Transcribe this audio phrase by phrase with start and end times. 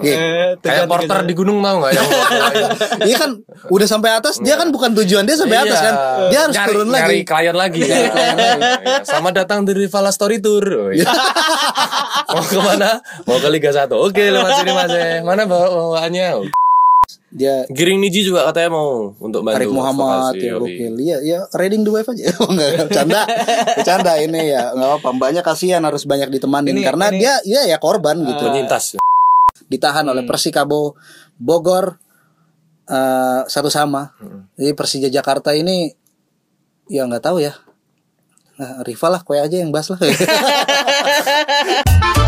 [0.00, 0.16] Iya.
[0.16, 2.08] Eh, Kayak porter tiga di gunung tau gak yang
[3.08, 3.30] Iya kan
[3.66, 5.84] udah sampai atas dia kan bukan tujuan dia sampai atas Iya.
[5.84, 5.94] kan.
[6.26, 7.18] Dia harus Nyari- turun nyari lagi.
[7.22, 7.80] klien lagi?
[7.82, 8.00] Iya.
[9.02, 11.04] Selamat datang di Rivala Story Tour Oh, iya.
[12.30, 12.98] Mau ke mana?
[13.22, 15.20] Mau ke Liga 1 Oke lewat sini mas eh.
[15.20, 16.48] Mana bawa bawaannya
[17.28, 20.94] Dia Giring Niji juga katanya mau Untuk bantu Arif Muhammad ya gokil.
[20.96, 22.26] Iya ya reading the wave aja.
[22.38, 23.22] Oh, enggak bercanda.
[23.72, 24.70] Bercanda ini ya.
[24.70, 28.42] Enggak apa mbaknya kasihan harus banyak ditemanin Ini- karena ini- dia ya ya korban gitu.
[28.42, 28.98] Penyintas
[29.70, 30.98] Ditahan oleh Persikabo
[31.38, 32.02] Bogor
[32.90, 34.10] eh, satu sama.
[34.58, 35.94] Jadi Persija Jakarta ini
[36.90, 37.54] ya nggak tahu ya.
[38.60, 39.96] Nah, rival lah, kue aja yang bahas lah.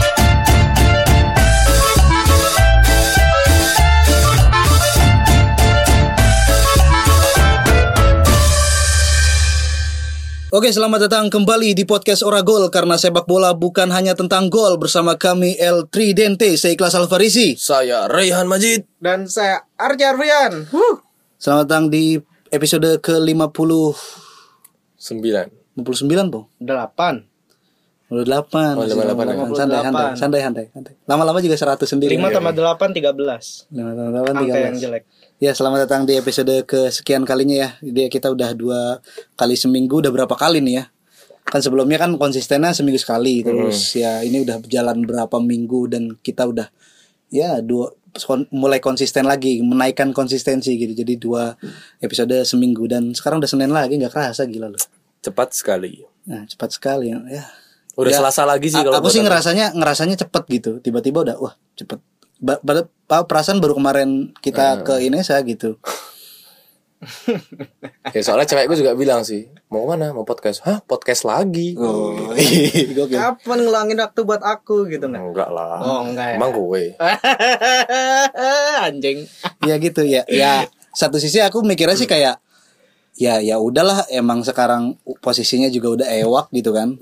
[10.52, 15.16] Oke, selamat datang kembali di podcast Oragol karena sepak bola bukan hanya tentang gol bersama
[15.16, 17.56] kami El Tridente Seikhlas Alfarisi.
[17.56, 20.68] Saya Rayhan Majid Dan saya Arja Arfian.
[20.68, 21.00] Huh.
[21.40, 22.20] Selamat datang di
[22.52, 23.72] episode ke-50
[25.00, 25.48] Sembilan
[25.80, 26.44] 59, Bang.
[26.60, 27.24] Delapan.
[28.12, 28.76] Udah 8.
[28.76, 30.92] Oh, 58, Santai, santai, santai, santai, santai.
[31.08, 32.12] Lama-lama juga 100 sendiri.
[32.12, 33.64] Lima tambah delapan tiga belas.
[33.72, 34.84] 5 tambah 8 Angka yang 13.
[34.84, 35.02] jelek.
[35.42, 37.68] Ya, selamat datang di episode kesekian kalinya ya.
[37.82, 39.02] Dia kita udah dua
[39.34, 40.84] kali seminggu, udah berapa kali nih ya?
[41.42, 46.46] Kan sebelumnya kan konsistennya seminggu sekali terus ya ini udah berjalan berapa minggu dan kita
[46.46, 46.70] udah
[47.34, 47.90] ya dua
[48.54, 50.94] mulai konsisten lagi, menaikkan konsistensi gitu.
[50.94, 51.58] Jadi dua
[51.98, 54.78] episode seminggu dan sekarang udah Senin lagi nggak kerasa gila loh.
[55.26, 57.18] Cepat sekali Nah, cepat sekali ya.
[57.98, 61.58] Udah Ya, selasa lagi sih kalau aku sih ngerasanya ngerasanya cepet gitu tiba-tiba udah wah
[61.74, 61.98] cepet
[63.22, 64.84] perasaan baru kemarin kita Hmm.
[64.84, 65.78] ke Indonesia gitu
[68.14, 70.10] Ya soalnya cewekku juga bilang sih Mau mana?
[70.10, 70.62] Mau podcast?
[70.62, 70.78] Hah?
[70.80, 71.74] Podcast lagi?
[71.74, 72.14] oh
[72.96, 75.18] gokil Kapan ngelangin waktu buat aku gitu nggak?
[75.20, 76.36] Enggak lah Oh, enggak ya.
[76.36, 76.94] Emang gue
[78.86, 79.18] Anjing.
[79.60, 82.38] ya gitu ya ya satu sisi aku mikirnya sih kayak
[83.14, 86.94] ya ya udahlah emang sekarang posisinya juga udah ewak gitu kan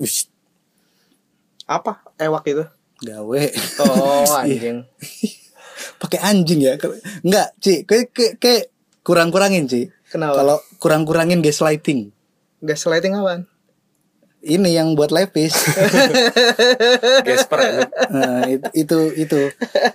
[1.65, 2.01] Apa?
[2.15, 2.63] Ewak itu?
[3.01, 3.41] gawe
[3.81, 4.85] Oh anjing.
[6.01, 6.73] Pakai anjing ya
[7.21, 8.63] enggak Ci kayak kayak, kayak
[9.05, 10.41] kurang-kurangin Ci Kenapa?
[10.41, 12.09] kalau kurang-kurangin gaslighting
[12.61, 13.45] Gaslighting apaan?
[14.41, 15.53] ini yang buat lepis
[17.27, 17.71] Gasper ya.
[18.09, 19.39] Nah, itu, itu itu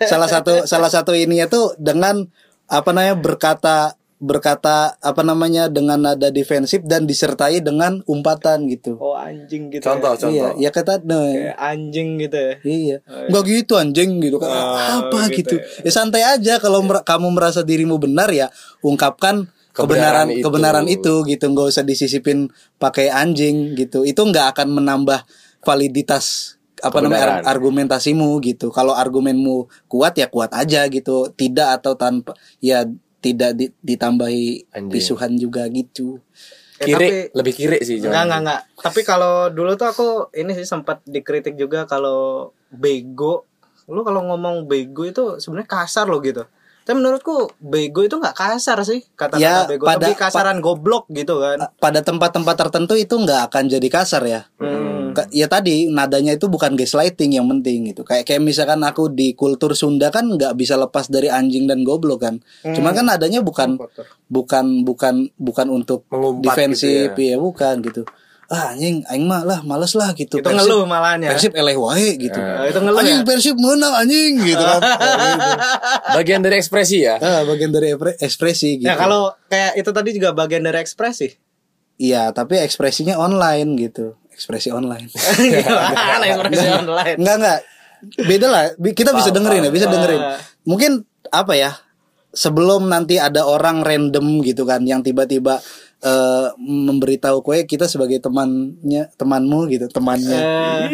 [0.07, 2.31] salah satu salah satu ininya tuh dengan
[2.71, 8.97] apa namanya berkata berkata apa namanya dengan nada defensif dan disertai dengan umpatan gitu.
[8.97, 9.85] Oh anjing gitu.
[9.85, 10.19] Contoh, Ya.
[10.19, 12.53] contoh Iya, ya kata nah, Kayak anjing gitu ya.
[12.65, 12.97] Iya.
[13.29, 14.49] Enggak gitu anjing gitu kan.
[14.49, 15.55] Oh, apa gitu gitu.
[15.85, 18.49] Ya santai aja kalau mer- kamu merasa dirimu benar ya
[18.81, 20.45] ungkapkan kebenaran Kebenaran itu.
[20.45, 24.01] kebenaran itu gitu nggak usah disisipin pakai anjing gitu.
[24.03, 25.29] Itu nggak akan menambah
[25.61, 27.43] validitas apa namanya Kebenaran.
[27.43, 28.73] ar- argumentasimu gitu.
[28.73, 31.29] Kalau argumenmu kuat ya kuat aja gitu.
[31.29, 32.89] Tidak atau tanpa ya
[33.27, 34.93] tidak di- ditambahi Anjing.
[34.93, 36.23] pisuhan juga gitu.
[36.77, 38.61] Eh, Kiri tapi- Lebih kiri sih Enggak, enggak, enggak.
[38.79, 43.49] Tapi kalau dulu tuh aku ini sih sempat dikritik juga kalau bego.
[43.89, 46.45] Lu kalau ngomong bego itu sebenarnya kasar loh gitu.
[46.87, 49.83] Tapi menurutku bego itu nggak kasar sih kata-kata Ya, bego.
[49.85, 51.59] pada- Tapi kasaran goblok gitu kan.
[51.77, 54.47] Pada tempat-tempat tertentu itu nggak akan jadi kasar ya.
[54.57, 54.87] Hmm.
[55.33, 59.73] Ya tadi nadanya itu bukan gaslighting yang penting gitu kayak kayak misalkan aku di kultur
[59.73, 63.81] Sunda kan nggak bisa lepas dari anjing dan goblok kan cuman kan nadanya bukan
[64.29, 67.37] bukan bukan bukan untuk Mengumpat defensif gitu ya.
[67.39, 68.05] bukan gitu
[68.47, 71.35] ah anjing aing mah lah males lah gitu Itu ngeluh malahnya.
[71.35, 73.27] Persib eleh wae gitu Eh, itu ngeluh anjing ya.
[73.27, 75.49] Persib menang anjing gitu kan gitu.
[76.17, 80.31] Bagian dari ekspresi ya ah, bagian dari ekspresi gitu Ya kalau kayak itu tadi juga
[80.31, 81.35] bagian dari ekspresi.
[81.97, 85.09] iya tapi ekspresinya online gitu ekspresi online
[85.41, 87.17] Gimana ekspresi online?
[87.17, 87.61] Enggak enggak.
[88.21, 88.63] Beda lah.
[88.77, 90.21] Kita bisa dengerin ya, bisa dengerin.
[90.63, 91.01] Mungkin
[91.33, 91.73] apa ya?
[92.31, 95.57] Sebelum nanti ada orang random gitu kan yang tiba-tiba
[96.05, 100.41] eh, memberitahu kue kita sebagai temannya, temanmu gitu, temannya.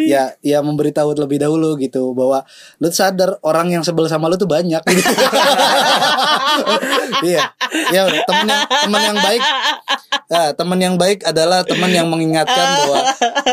[0.07, 2.47] Ya ya memberitahu terlebih dahulu gitu bahwa
[2.79, 5.11] lu sadar orang yang sebel sama lu tuh banyak gitu.
[7.23, 7.49] Iya.
[7.89, 9.41] Ya teman yang teman yang baik
[10.31, 12.99] Ya, teman yang baik adalah teman yang mengingatkan bahwa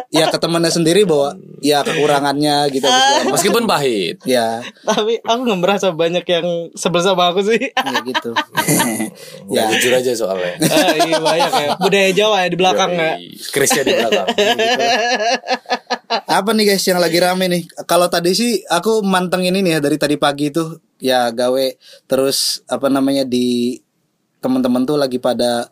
[0.08, 2.86] ya ke temannya sendiri bahwa ya kekurangannya gitu.
[2.86, 3.30] gitu.
[3.30, 6.46] Meskipun pahit Ya, Tapi aku nggak merasa banyak yang
[6.78, 7.60] sebel sama aku sih.
[7.74, 8.30] ya gitu.
[9.50, 11.68] Ya ya, jujur aja soalnya Ah, iya banyak ya.
[11.82, 13.18] Budaya Jawa ya di belakang ya.
[13.50, 14.26] Krisnya di belakang
[16.10, 17.62] apa nih guys yang lagi rame nih?
[17.86, 21.66] Kalau tadi sih aku mantengin ini ya dari tadi pagi itu ya gawe
[22.06, 23.78] terus apa namanya di
[24.40, 25.68] teman-teman tuh lagi pada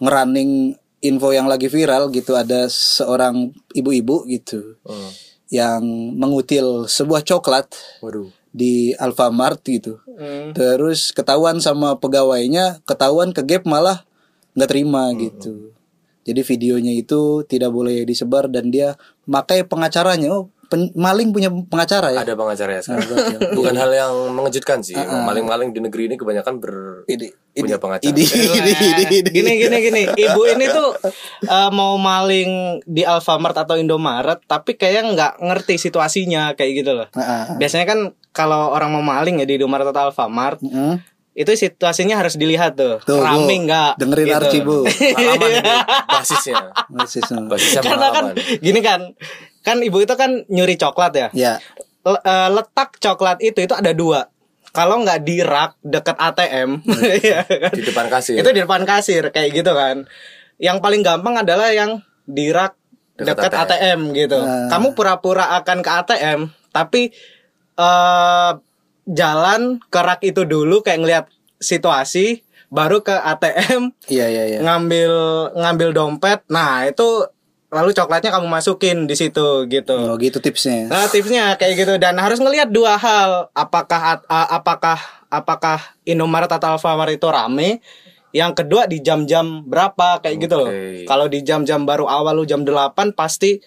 [0.00, 0.74] ngerunning
[1.04, 5.10] info yang lagi viral gitu ada seorang ibu-ibu gitu Hmm.
[5.52, 5.82] yang
[6.16, 7.70] mengutil sebuah coklat
[8.00, 9.98] Waduh di Alfamart gitu.
[10.06, 10.54] Hmm.
[10.54, 14.06] Terus ketahuan sama pegawainya, ketahuan ke Gap malah
[14.54, 15.74] nggak terima gitu.
[16.22, 18.94] Jadi videonya itu tidak boleh disebar dan dia
[19.26, 20.30] pakai pengacaranya.
[20.32, 22.22] Oh, pen- maling punya pengacara ya?
[22.22, 23.08] Ada pengacara ya sekarang.
[23.52, 24.94] Bukan hal yang mengejutkan sih.
[24.96, 26.74] Maling-maling di negeri ini kebanyakan ber
[27.04, 28.10] Ini, punya pengacara.
[28.10, 29.30] ini, ini, ini, ini.
[29.30, 30.90] gini gini gini ibu ini tuh
[31.40, 37.06] eh, mau maling di Alfamart atau Indomaret tapi kayak nggak ngerti situasinya kayak gitu loh
[37.54, 37.98] biasanya kan
[38.30, 40.98] kalau orang mau maling ya di Indomaret atau Alfamart Mm.
[41.34, 44.36] itu situasinya harus dilihat tuh, Tuh, rame nggak Dengerin gitu.
[44.36, 44.86] Archie, Bu.
[44.86, 45.72] Pengalaman ini
[46.08, 46.62] basisnya.
[46.88, 47.46] Masih sama.
[47.50, 48.24] Basisnya karena kan
[48.58, 49.00] gini kan
[49.64, 51.52] kan ibu itu kan nyuri coklat ya Ya.
[52.00, 54.28] Le- eh, letak coklat itu itu ada dua
[54.70, 56.82] kalau nggak di rak deket ATM
[57.24, 57.72] ya kan?
[57.72, 58.36] Di depan kasir.
[58.36, 60.04] itu di depan kasir kayak gitu kan
[60.56, 62.76] yang paling gampang adalah yang di rak
[63.14, 64.00] Dekat dekat ATM.
[64.12, 64.68] gitu Nah.
[64.68, 66.40] kamu pura-pura akan ke ATM
[66.70, 67.14] tapi
[67.74, 68.52] eh
[69.06, 71.26] jalan ke rak itu dulu kayak ngelihat
[71.58, 74.58] situasi baru ke ATM Iya, iya, iya.
[74.60, 75.12] ngambil
[75.54, 77.28] ngambil dompet nah itu
[77.74, 80.86] lalu coklatnya kamu masukin di situ gitu Oh, gitu tipsnya.
[80.86, 83.50] Nah, tipsnya kayak gitu dan harus ngelihat dua hal.
[83.50, 87.82] Apakah apakah apakah Indomaret atau Alfamart itu rame?
[88.30, 90.70] Yang kedua di jam-jam berapa kayak gitu loh.
[91.04, 92.70] Kalau di jam-jam baru awal lu jam 8
[93.12, 93.58] pasti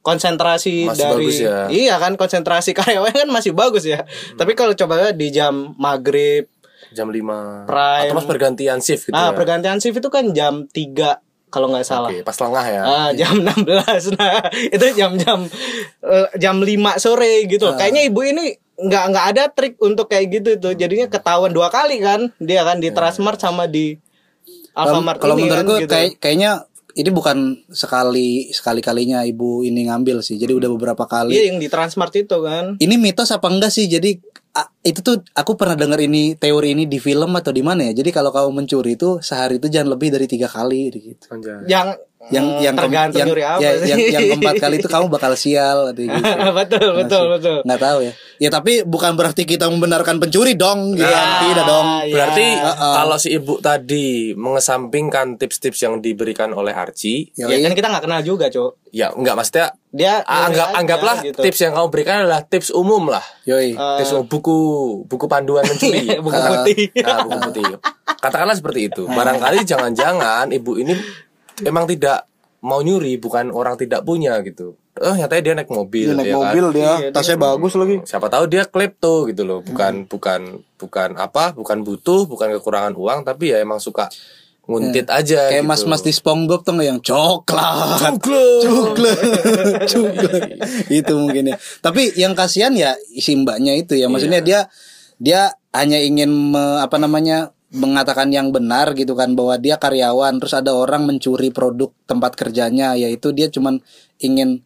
[0.00, 1.56] konsentrasi Masih dari bagus ya.
[1.66, 4.02] Iya kan konsentrasi karyawan kan masih bagus ya.
[4.34, 6.50] Tapi kalau coba di jam maghrib
[6.90, 7.18] jam 5
[7.66, 8.02] Prime.
[8.04, 9.34] atau mas pergantian shift gitu Nah, ya.
[9.34, 11.18] pergantian shift itu kan jam 3
[11.52, 12.08] kalau nggak salah.
[12.08, 12.82] Oke, pas lengah ya.
[12.82, 14.16] Ah, jam 16.
[14.16, 14.40] Nah,
[14.72, 15.44] itu jam-jam
[16.00, 17.68] eh, jam 5 sore gitu.
[17.68, 17.76] Ah.
[17.76, 20.72] Kayaknya ibu ini nggak nggak ada trik untuk kayak gitu tuh.
[20.72, 22.32] Jadinya ketahuan dua kali kan.
[22.40, 24.00] Dia kan di Transmart sama di
[24.72, 25.92] Alfamart Kalau menurut kan, gue gitu.
[25.92, 26.64] kayak kayaknya
[26.96, 30.40] ini bukan sekali sekali kalinya ibu ini ngambil sih.
[30.40, 31.36] Jadi udah beberapa kali.
[31.36, 32.80] Iya yang di Transmart itu kan.
[32.80, 33.84] Ini mitos apa enggak sih?
[33.88, 34.16] Jadi
[34.84, 37.92] itu tuh aku pernah dengar ini teori ini di film atau di mana ya.
[37.96, 41.24] Jadi kalau kamu mencuri itu sehari itu jangan lebih dari tiga kali gitu.
[41.32, 41.64] Anjay.
[41.64, 41.88] Yang
[42.30, 43.88] Yang hmm, yang tergantung yang, nyuri apa ya, sih.
[43.90, 46.06] yang yang keempat kali itu kamu bakal sial gitu.
[46.58, 47.56] betul betul betul.
[47.66, 48.12] Nggak tahu ya.
[48.38, 50.94] Ya tapi bukan berarti kita membenarkan pencuri dong.
[50.94, 51.02] Gitu.
[51.02, 51.86] Ya, Tidak dong.
[52.06, 52.14] ya.
[52.14, 52.94] Berarti Heeh.
[52.94, 58.04] kalau si ibu tadi mengesampingkan tips-tips yang diberikan oleh Archie, Ya, Ya kan kita nggak
[58.06, 58.78] kenal juga, Cuk.
[58.92, 61.40] ya enggak maksudnya Dia ah, anggap aja anggaplah gitu.
[61.42, 63.24] tips yang kamu berikan adalah tips umum lah.
[63.44, 63.74] Yoi.
[63.74, 64.56] Tips umum, buku
[65.10, 66.06] buku panduan mencuri.
[66.24, 66.82] buku putih.
[67.02, 67.64] Nah, buku putih.
[68.22, 69.04] Katakanlah seperti itu.
[69.10, 70.94] Barangkali jangan-jangan ibu ini
[71.60, 72.24] emang tidak
[72.60, 74.78] mau nyuri, bukan orang tidak punya gitu.
[74.94, 76.38] Oh, nyatanya dia naik mobil, Dia naik ya kan?
[76.38, 77.96] mobil dia, Iya, tasnya bagus lagi.
[78.02, 80.40] Siapa tahu dia klepto gitu loh, bukan bukan
[80.76, 84.12] bukan apa, bukan butuh, bukan kekurangan uang, tapi ya emang suka
[84.62, 85.48] nguntit aja.
[85.48, 85.70] Kayak gitu.
[85.72, 87.98] mas-mas di SpongeBob tuh nggak yang coklat.
[87.98, 88.62] Coklat.
[88.62, 89.18] Coklat.
[89.90, 90.42] Coklat.
[90.86, 91.56] itu mungkin ya.
[91.80, 94.06] Tapi yang kasihan ya si mbaknya itu ya.
[94.06, 94.70] Maksudnya dia
[95.18, 100.52] dia hanya ingin me- apa namanya mengatakan yang benar gitu kan bahwa dia karyawan terus
[100.52, 103.80] ada orang mencuri produk tempat kerjanya yaitu dia cuman
[104.20, 104.60] ingin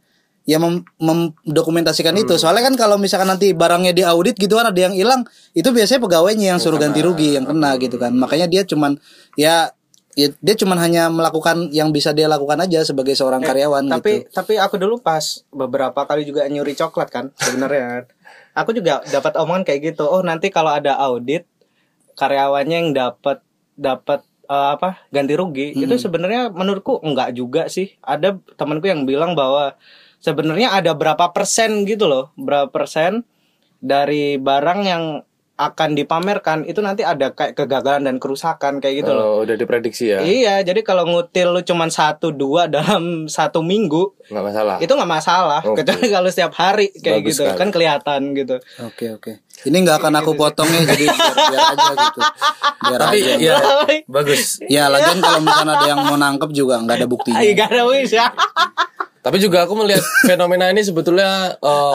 [0.47, 2.39] ya mem- mendokumentasikan itu.
[2.39, 6.47] Soalnya kan kalau misalkan nanti barangnya diaudit gitu kan ada yang hilang itu biasanya pegawainya
[6.55, 8.15] yang suruh ganti rugi yang kena gitu kan.
[8.15, 8.95] Makanya dia cuman
[9.35, 9.75] ya
[10.17, 14.33] ya dia cuman hanya melakukan yang bisa dia lakukan aja sebagai seorang karyawan tapi gitu
[14.33, 18.09] tapi aku dulu pas beberapa kali juga nyuri coklat kan sebenarnya.
[18.57, 21.45] Aku juga dapat omongan kayak gitu oh nanti kalau ada audit
[22.17, 23.45] karyawannya yang dapat
[23.77, 25.77] dapat eh, apa ganti rugi.
[25.77, 27.95] Itu sebenarnya menurutku enggak juga sih.
[28.03, 29.77] Ada temanku yang bilang bahwa
[30.21, 33.23] sebenarnya ada berapa persen gitu loh berapa persen
[33.79, 35.05] dari barang yang
[35.57, 40.09] akan dipamerkan itu nanti ada kayak kegagalan dan kerusakan kayak gitu loh Oh, udah diprediksi
[40.09, 40.21] ya.
[40.21, 44.77] Iya, jadi kalau ngutil lu cuman satu dua dalam satu minggu Nggak masalah.
[44.79, 45.61] itu nggak masalah.
[45.63, 45.81] Oke.
[45.81, 47.57] Kecuali kalau setiap hari kayak Bagus gitu sekali.
[47.57, 48.57] kan kelihatan gitu.
[48.79, 49.33] oke oke
[49.65, 52.21] ini nggak akan aku potongnya jadi biar, biar aja gitu
[52.83, 53.57] biar Tapi aja ya
[54.07, 54.43] bagus.
[54.63, 58.13] ya lagian kalau misalnya ada yang mau nangkep juga nggak ada buktinya gak ada wis
[58.13, 58.29] ya.
[59.19, 61.95] Tapi juga aku melihat fenomena ini sebetulnya eh,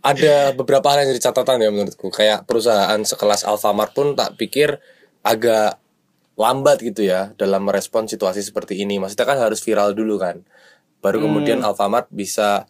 [0.00, 2.08] ada beberapa hal yang jadi catatan ya menurutku.
[2.08, 4.80] Kayak perusahaan sekelas Alfamart pun tak pikir
[5.20, 5.76] agak
[6.40, 8.96] lambat gitu ya dalam merespon situasi seperti ini.
[8.96, 10.40] Maksudnya kan harus viral dulu kan.
[11.04, 12.64] Baru kemudian Alfamart bisa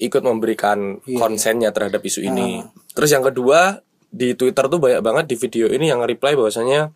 [0.00, 2.64] ikut memberikan konsennya terhadap isu ini.
[2.96, 6.90] Terus yang kedua di Twitter tuh banyak banget di video ini yang reply bahwasanya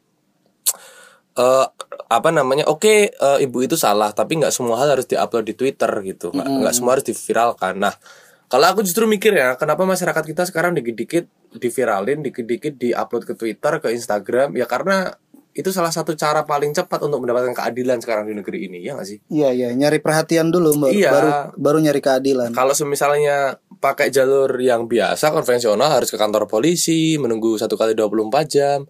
[1.34, 1.66] eh
[2.10, 5.90] apa namanya oke eh, ibu itu salah tapi nggak semua hal harus diupload di Twitter
[6.06, 7.94] gitu nggak nggak semua harus diviralkan nah
[8.46, 13.72] kalau aku justru mikir ya kenapa masyarakat kita sekarang dikit-dikit diviralin dikit-dikit diupload ke Twitter
[13.78, 14.54] ke Instagram?
[14.54, 15.14] Ya karena
[15.54, 19.06] itu salah satu cara paling cepat untuk mendapatkan keadilan sekarang di negeri ini ya nggak
[19.06, 19.18] sih?
[19.30, 19.68] Iya iya.
[19.70, 21.10] Nyari perhatian dulu baru Iya.
[21.14, 22.50] baru, baru nyari keadilan.
[22.50, 28.48] kalau semisalnya pakai jalur yang biasa konvensional harus ke kantor polisi menunggu satu kali 24
[28.50, 28.82] jam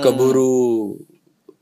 [0.00, 0.96] keburu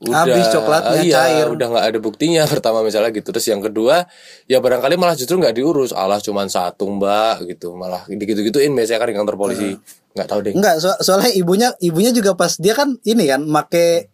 [0.01, 1.45] udah Habis coklatnya, iya, cair.
[1.45, 4.09] udah nggak ada buktinya pertama misalnya gitu terus yang kedua
[4.45, 8.97] ya barangkali malah justru nggak diurus alah cuman satu mbak gitu malah gitu gituin biasanya
[8.97, 9.77] kan di kantor polisi
[10.11, 14.09] nggak tahu deh Enggak, so- soalnya ibunya ibunya juga pas dia kan ini kan make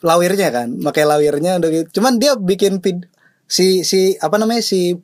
[0.00, 2.00] lawirnya kan, make lawirnya udah gitu.
[2.00, 3.04] Cuman dia bikin vid,
[3.44, 4.96] si si apa namanya si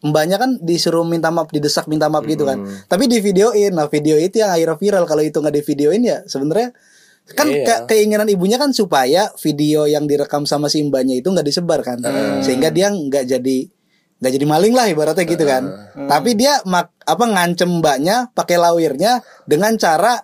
[0.00, 2.56] mbaknya kan disuruh minta maaf, didesak minta maaf gitu kan.
[2.88, 5.04] Tapi di videoin, nah video itu yang akhirnya viral.
[5.04, 6.72] Kalau itu nggak di videoin ya sebenarnya
[7.32, 7.64] kan Iya.
[7.64, 11.98] ke- keinginan ibunya kan supaya video yang direkam sama si mbaknya itu nggak disebar kan,
[12.40, 13.58] sehingga dia nggak jadi
[14.16, 15.64] nggak jadi maling lah ibaratnya gitu kan.
[16.02, 20.20] Tapi dia mak, apa ngancem mbaknya pakai lawirnya dengan cara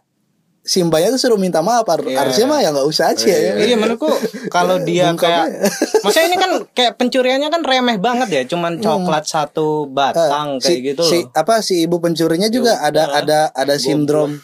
[0.60, 1.86] si mbaknya tuh suruh minta maaf.
[1.86, 3.54] Har- Harusnya mah ya nggak usah aja ya.
[3.56, 4.10] Iya menurutku
[4.48, 5.48] kalau dia kayak
[6.04, 10.84] Maksudnya ini kan kayak pencuriannya kan remeh banget ya Cuman coklat satu batang kayak si,
[10.84, 14.36] gitu si loh apa si ibu pencurinya juga ada ada ada sindrom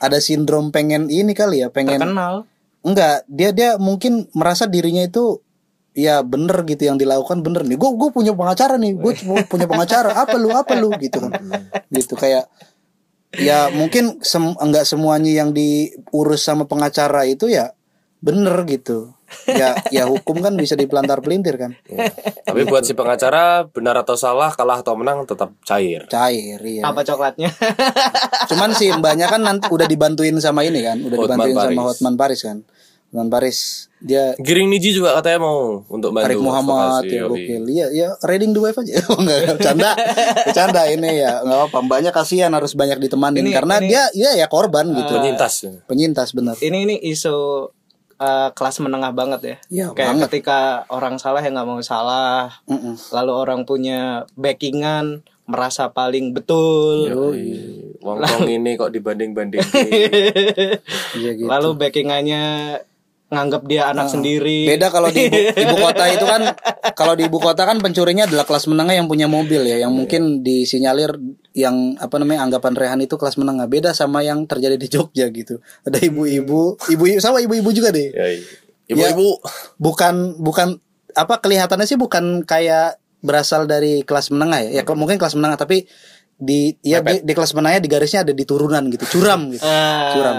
[0.00, 2.48] ada sindrom pengen ini kali ya pengen Terkenal.
[2.80, 5.44] Enggak dia dia mungkin merasa dirinya itu
[5.92, 7.76] ya bener gitu yang dilakukan bener nih.
[7.76, 9.12] Gue gue punya pengacara nih gue
[9.46, 11.36] punya pengacara apa lu apa lu gitu kan.
[11.92, 12.48] Gitu kayak
[13.36, 17.76] ya mungkin sem enggak semuanya yang diurus sama pengacara itu ya
[18.24, 19.14] bener gitu
[19.46, 21.72] ya ya hukum kan bisa dipelantar pelintir kan
[22.42, 27.02] tapi buat si pengacara benar atau salah kalah atau menang tetap cair cair iya Apa
[27.02, 27.50] coklatnya
[28.50, 31.86] Cuman si mbaknya kan nanti udah dibantuin sama ini kan, udah Hotman dibantuin sama Paris.
[31.86, 32.56] Hotman Paris kan.
[33.10, 33.58] Hotman Paris
[34.00, 37.62] dia Giring Niji juga katanya mau untuk bantu Arif Muhammad ya gokil.
[37.68, 38.96] Iya, ya reading the wave aja.
[39.10, 39.90] Oh, enggak, enggak, bercanda.
[40.46, 41.32] Bercanda ini ya.
[41.42, 45.14] Enggak apa mbaknya kasihan harus banyak ditemanin Ini- karena ini- dia ya ya korban gitu.
[45.14, 45.52] penyintas
[45.84, 46.56] Penyintas benar.
[46.58, 47.34] Ini ini isu
[48.20, 50.24] eh, kelas menengah banget ya Iya, Kayak banget.
[50.28, 52.94] ketika orang salah ya nggak mau salah Mm-mm.
[53.10, 54.00] Lalu orang punya
[54.34, 57.50] backingan Merasa paling betul Yoi.
[57.98, 59.58] Wong Wong ini kok dibanding banding
[61.18, 61.48] Iya gitu.
[61.48, 62.42] Lalu backingannya
[63.30, 66.42] nganggap dia anak sendiri Beda kalau di ibu, ibu kota itu kan
[66.94, 70.42] kalau di ibu kota kan pencurinya adalah kelas menengah yang punya mobil ya, yang mungkin
[70.42, 71.14] disinyalir
[71.50, 73.66] yang apa namanya anggapan Rehan itu kelas menengah.
[73.66, 75.58] Beda sama yang terjadi di Jogja gitu.
[75.82, 78.10] Ada ibu-ibu, ibu-ibu sama ibu-ibu juga deh.
[78.10, 78.36] Yoi.
[78.90, 79.38] ibu-ibu
[79.78, 80.78] Bukan bukan
[81.14, 84.70] apa kelihatannya sih bukan kayak berasal dari kelas menengah ya.
[84.80, 85.86] Ya ke- mungkin kelas menengah tapi
[86.40, 89.66] di ya di, di kelas menengahnya di garisnya ada di turunan gitu, curam gitu.
[89.66, 90.14] Ah.
[90.16, 90.36] Curam.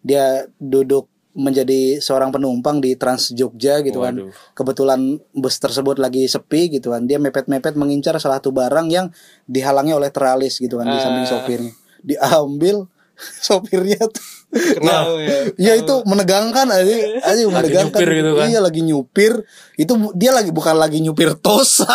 [0.00, 4.14] Dia duduk menjadi seorang penumpang di Trans Jogja gitu kan.
[4.14, 4.30] Waduh.
[4.54, 7.04] Kebetulan bus tersebut lagi sepi gitu kan.
[7.04, 9.10] Dia mepet-mepet mengincar salah satu barang yang
[9.50, 11.72] dihalangi oleh teralis gitu kan di samping sopirnya.
[12.00, 12.86] Diambil
[13.46, 14.22] sopirnya tuh.
[14.54, 15.38] Kenal ya.
[15.58, 16.94] Ya itu menegangkan aja,
[17.26, 17.98] aja menegangkan.
[17.98, 18.46] nyupir gitu kan.
[18.46, 19.32] Iya lagi nyupir.
[19.74, 21.90] Itu dia lagi bukan lagi nyupir Tosa.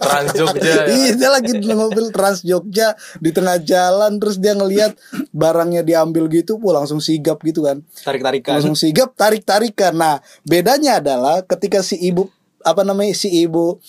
[0.00, 0.84] Trans Jogja ya.
[0.88, 4.96] Iya dia lagi di mobil Trans Jogja di tengah jalan terus dia ngelihat
[5.36, 7.84] barangnya diambil gitu, wah langsung sigap gitu kan.
[8.02, 9.92] Tarik-tarikan Langsung sigap tarik-tarikan.
[9.92, 13.80] Nah, bedanya adalah ketika si ibu apa namanya si ibu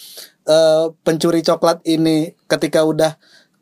[0.47, 3.15] eh, pencuri coklat ini ketika udah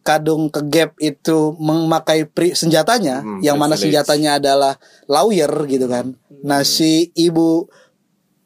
[0.10, 3.94] kadung ke gap itu memakai pri- senjatanya Hmm, yang mana privilege.
[3.94, 4.74] senjatanya adalah
[5.06, 6.18] lawyer gitu kan.
[6.42, 7.70] Nah, si ibu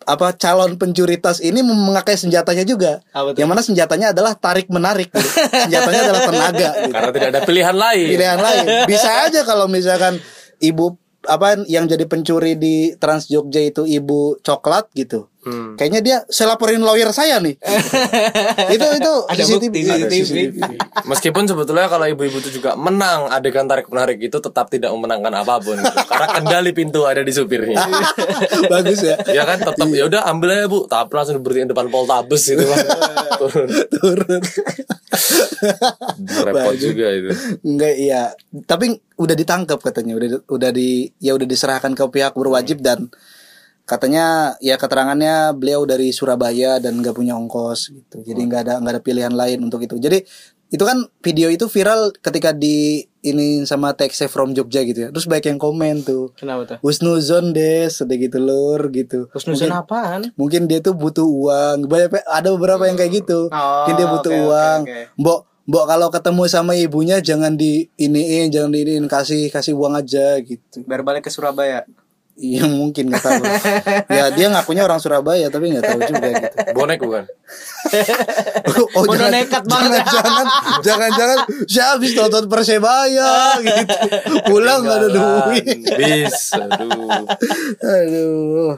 [0.03, 3.00] apa calon pencuri tas ini memakai senjatanya juga.
[3.08, 3.32] Tuh?
[3.34, 5.08] Yang mana senjatanya adalah tarik menarik.
[5.08, 5.24] gitu.
[5.63, 8.65] senjatanya adalah tenaga gitu karena tidak ada pilihan lain pilihan lain.
[8.84, 10.20] Bisa aja kalau misalkan
[10.60, 15.32] ibu apa yang jadi pencuri di Trans Jogja itu ibu coklat gitu.
[15.44, 15.76] Hmm.
[15.76, 17.60] Kayaknya dia saya laporin lawyer saya nih.
[18.76, 20.56] itu itu Ada bukti, ada CCTV.
[21.04, 25.60] Meskipun sebetulnya kalau ibu-ibu itu juga menang adegan tarik menarik itu tetap tidak memenangkan apa
[25.60, 26.00] pun gitu.
[26.08, 27.76] karena kendali pintu ada di supirnya.
[28.72, 29.20] Bagus ya.
[29.28, 32.86] ya kan tetap ya udah ambil aja bu tapi langsung berhenti depan poltabes gitu kan
[33.44, 34.42] turun Turun.
[36.48, 37.32] repot juga itu
[37.64, 38.22] Enggak iya,
[38.66, 43.12] tapi udah ditangkap katanya, udah udah di ya udah diserahkan ke pihak berwajib dan
[43.84, 48.24] katanya ya keterangannya beliau dari Surabaya dan nggak punya ongkos gitu.
[48.24, 50.00] Jadi nggak ada nggak ada pilihan lain untuk itu.
[50.00, 50.24] Jadi
[50.74, 55.10] itu kan video itu viral ketika di ini sama Texe from Jogja gitu ya.
[55.13, 56.34] Terus banyak yang komen tuh.
[56.34, 56.78] Kenapa tuh?
[56.82, 59.30] Husnuzon des, udah gitu lur gitu.
[59.30, 60.34] Husnuzon apaan?
[60.34, 61.86] Mungkin dia tuh butuh uang.
[61.86, 63.54] Banyak ada beberapa yang kayak gitu.
[63.54, 64.80] Oh, Mungkin dia butuh oke, uang.
[64.90, 65.00] oke.
[65.22, 70.36] Mbok Mbok kalau ketemu sama ibunya jangan di iniin, jangan diinin kasih kasih uang aja
[70.44, 70.84] gitu.
[70.84, 71.88] Biar balik ke Surabaya
[72.34, 73.44] Iya mungkin nggak tahu.
[74.10, 76.56] ya dia ngakunya orang Surabaya tapi nggak tahu juga gitu.
[76.74, 77.24] bonek bukan
[78.98, 80.02] Oh, Udah nekat banget.
[80.02, 80.46] Jangan
[80.82, 83.98] jangan jangan saya habis nonton Persebaya gitu.
[84.50, 85.66] Pulang nggak ada duit.
[85.94, 87.30] bis aduh
[87.86, 88.74] Aduh.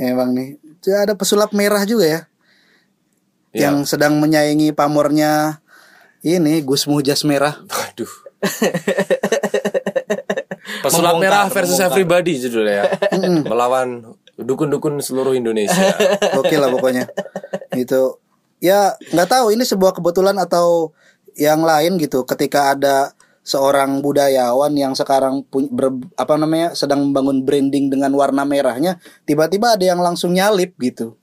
[0.00, 0.56] Emang nih.
[0.80, 2.20] Ada pesulap merah juga ya.
[3.52, 3.68] Ya.
[3.68, 5.60] Yang sedang menyaingi pamornya
[6.24, 7.60] ini Gusmu Jas Merah.
[7.68, 8.12] Waduh.
[10.82, 11.94] Pesulap merah versus membongkar.
[11.94, 12.84] everybody judulnya ya.
[13.50, 13.88] Melawan
[14.36, 15.94] dukun-dukun seluruh Indonesia.
[16.40, 17.06] Oke lah pokoknya.
[17.72, 18.18] Itu
[18.62, 20.94] ya nggak tahu ini sebuah kebetulan atau
[21.38, 27.90] yang lain gitu ketika ada seorang budayawan yang sekarang punya apa namanya sedang membangun branding
[27.90, 31.18] dengan warna merahnya tiba-tiba ada yang langsung nyalip gitu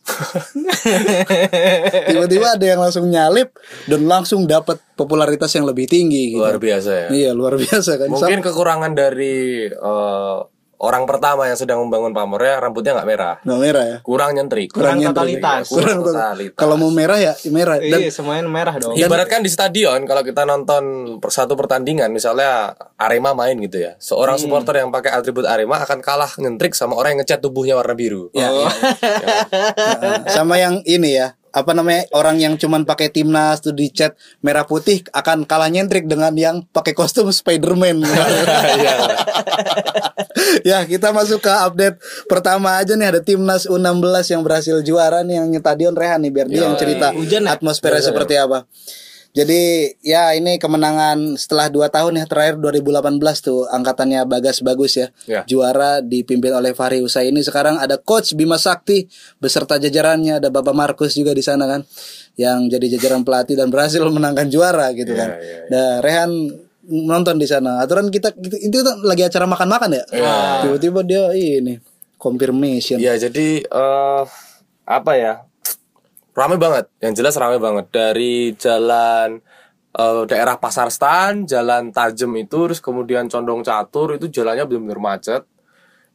[2.10, 3.54] tiba-tiba ada yang langsung nyalip
[3.86, 6.42] dan langsung dapat popularitas yang lebih tinggi gitu.
[6.42, 7.08] Luar biasa ya.
[7.12, 10.38] iya luar biasa kan Mungkin kekurangan dari eh,
[10.80, 13.34] orang pertama yang sedang membangun pamornya rambutnya nggak merah.
[13.38, 14.68] nggak merah ya Kurang nyentrik.
[14.70, 15.38] Kurang nyentrik.
[15.38, 15.64] totalitas.
[15.68, 16.56] Kurang Kurang- totalitas.
[16.56, 18.92] kalau mau merah ya merah dan Iya, semuanya merah dong.
[18.94, 20.82] Ibaratkan di stadion kalau kita nonton
[21.22, 23.94] satu pertandingan misalnya Arema main gitu ya.
[23.96, 27.92] Seorang supporter yang pakai atribut Arema akan kalah nyentrik sama orang yang ngecat tubuhnya warna
[27.92, 28.32] biru.
[28.32, 28.64] Ya, Oh.
[28.64, 28.72] Nah,
[30.34, 34.62] sama yang ini ya apa namanya orang yang cuman pakai timnas tuh di chat merah
[34.66, 38.02] putih akan kalah nyentrik dengan yang pakai kostum Spiderman.
[38.70, 38.96] Iya.
[40.62, 41.96] ya kita masuk ke update
[42.30, 43.16] pertama aja nih.
[43.16, 47.14] Ada timnas U16 yang berhasil juara nih yang stadion Rehan nih biar dia yang cerita
[47.14, 47.54] Hujan ya?
[47.54, 48.66] atmosfernya seperti apa
[49.30, 55.14] jadi ya ini kemenangan setelah 2 tahun ya terakhir 2018 tuh angkatannya Bagas bagus ya.
[55.30, 55.46] Ya.
[55.46, 59.06] Juara dipimpin oleh Fahri Usai ini sekarang ada coach Bima Sakti
[59.38, 61.86] beserta jajarannya ada Bapak Markus juga di sana kan
[62.34, 65.38] yang jadi jajaran pelatih dan berhasil menangkan juara gitu kan.
[65.38, 66.30] ya, Nah, Rehan
[66.90, 67.78] nonton di sana.
[67.78, 70.04] Aturan kita itu, lagi acara makan-makan ya.
[70.66, 71.78] Tiba-tiba dia ini
[72.18, 72.98] confirmation.
[72.98, 74.22] Ya jadi eh
[74.90, 75.34] apa ya?
[76.40, 76.88] Rame banget.
[77.04, 79.44] Yang jelas rame banget dari jalan
[79.92, 85.42] eh, daerah Pasar Stan, jalan Tajem itu terus kemudian Condong Catur itu jalannya benar-benar macet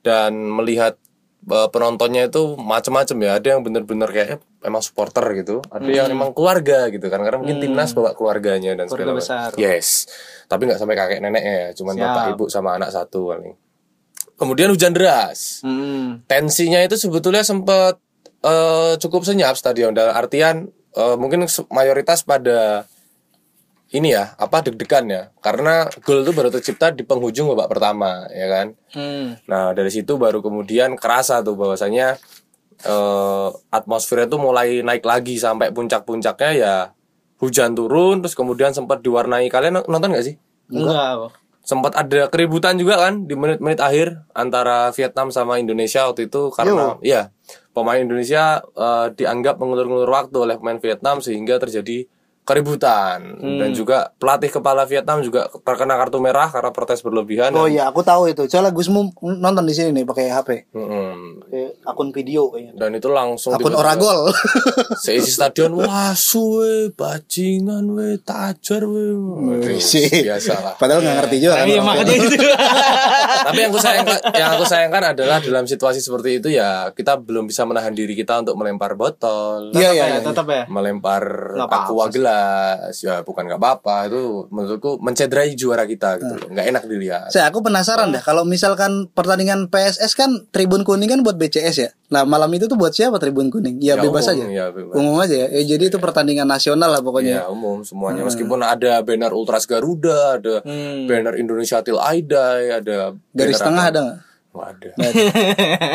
[0.02, 0.98] dan melihat
[1.46, 3.32] eh, penontonnya itu macam-macam ya.
[3.38, 7.38] Ada yang benar-benar kayak eh, emang supporter gitu, ada yang emang keluarga gitu kan karena
[7.38, 9.50] mungkin timnas bawa keluarganya dan Keluarga segala besar.
[9.62, 10.10] Yes.
[10.50, 12.06] Tapi nggak sampai kakek neneknya ya, cuman Siap.
[12.10, 13.54] bapak ibu sama anak satu paling.
[14.36, 16.26] Kemudian hujan deras Hmm.
[16.28, 18.02] tensinya itu sebetulnya sempat
[18.44, 19.94] eh, cukup senyap stadion.
[19.96, 22.90] Dalam artian eh, mungkin mayoritas pada
[23.94, 25.24] ini ya apa deg-degan ya.
[25.40, 28.68] Karena gol itu baru tercipta di penghujung babak pertama ya kan?
[28.96, 29.36] Hmm.
[29.44, 32.18] nah dari situ baru kemudian kerasa tuh bahwasanya
[32.84, 36.76] eh, atmosfer itu mulai naik lagi sampai puncak-puncaknya ya
[37.40, 39.48] hujan turun terus kemudian sempat diwarnai.
[39.52, 40.36] Kalian nonton gak sih?
[40.72, 41.32] Enggak.
[41.66, 46.94] sempat ada keributan juga kan di menit-menit akhir antara Vietnam sama Indonesia waktu itu karena
[47.02, 47.34] ya
[47.76, 52.08] pemain Indonesia eh, dianggap mengulur-ngulur waktu oleh pemain Vietnam sehingga terjadi
[52.46, 57.90] keributan dan juga pelatih kepala Vietnam juga terkena kartu merah karena protes berlebihan Oh iya,
[57.90, 58.46] aku tahu itu.
[58.46, 60.50] Soalnya Gusmu nonton di sini nih pakai HP.
[60.70, 62.78] Pakai akun video kayaknya.
[62.78, 64.30] dan itu langsung Akun Oragol.
[65.04, 69.18] seisi stadion wah suwe bajingan we tajar we
[69.78, 70.06] Sih.
[70.22, 71.66] biasa lah Padahal nggak ngerti juga kan.
[71.66, 72.36] Iya makanya itu.
[73.48, 77.46] Tapi yang aku sayangkan, yang aku sayangkan adalah dalam situasi seperti itu ya kita belum
[77.46, 80.04] bisa menahan diri kita untuk melempar botol, Iya iya.
[80.06, 80.20] ya, iya.
[80.22, 80.64] tetap ya.
[80.68, 81.24] melempar
[81.58, 82.35] aqua gelas,
[82.94, 86.48] ya bukan nggak apa-apa itu menurutku mencederai juara kita gitu, loh.
[86.48, 87.28] nggak enak dilihat.
[87.30, 91.90] Saya aku penasaran dah kalau misalkan pertandingan PSS kan tribun kuning kan buat BCS ya.
[92.08, 93.78] Nah malam itu tuh buat siapa tribun kuning?
[93.78, 94.46] Ya, Ya, bebas umum, aja.
[94.48, 94.94] ya, bebas.
[94.94, 95.48] Umum aja ya.
[95.50, 97.34] Eh, jadi itu pertandingan nasional lah pokoknya.
[97.40, 101.06] Ya umum semuanya meskipun ada banner Ultras Garuda, ada Hmm.
[101.06, 104.18] banner Indonesia Til Aidai, ada Garis tengah ada nggak?
[104.56, 104.90] Nggak ada.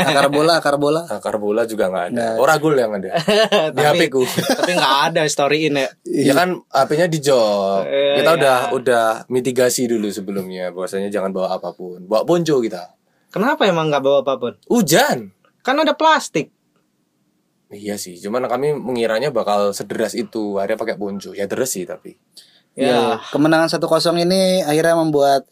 [0.04, 1.02] Akar bola, akar bola.
[1.08, 2.26] Akar bola juga nggak ada.
[2.36, 3.16] Oragul yang ada.
[3.74, 4.22] Di Tapi- HP ku.
[4.28, 5.88] Tapi nggak ada storyin ya.
[6.04, 7.88] Ya kan HP-nya di jok.
[7.88, 8.38] Iya, kita iya.
[8.38, 12.04] udah udah mitigasi dulu sebelumnya bahwasanya jangan bawa apa pun.
[12.04, 12.92] Bawa ponco kita.
[13.32, 14.52] Kenapa emang nggak bawa apa pun?
[14.68, 15.32] Hujan.
[15.64, 16.52] Kan ada plastik.
[17.70, 20.58] Iya sih, cuman kami mengiranya bakal sederas itu.
[20.58, 21.30] Akhirnya pakai ponco.
[21.32, 22.18] Ya deres sih tapi.
[22.78, 25.42] Ya, kemenangan 1-0 ini akhirnya membuat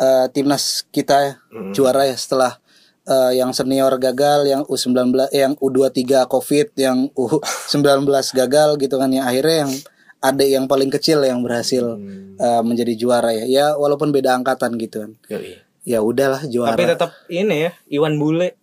[0.00, 1.44] eh, timnas kita
[1.76, 2.56] juara ya setelah
[3.04, 9.12] eh, yang senior gagal, yang U19 eh, yang U23 Covid, yang U19 gagal gitu kan
[9.12, 9.72] yang akhirnya yang
[10.20, 11.96] ada yang paling kecil yang berhasil
[12.36, 13.44] eh, menjadi juara ya.
[13.48, 15.12] Ya walaupun beda angkatan gitu kan.
[15.28, 15.60] Yoi.
[15.80, 16.76] Ya udahlah juara.
[16.76, 18.60] Tapi tetap ini ya, Iwan Bule.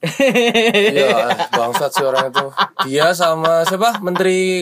[0.94, 2.46] Iya, bangsat sih orang itu.
[2.86, 3.98] Dia sama siapa?
[4.06, 4.62] Menteri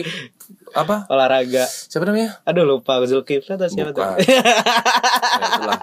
[0.72, 1.04] apa?
[1.12, 1.68] Olahraga.
[1.68, 2.40] Siapa namanya?
[2.48, 4.00] Aduh lupa Zulkifli atau siapa tuh?
[4.00, 4.16] Bukan.
[5.36, 5.80] Ya, itulah.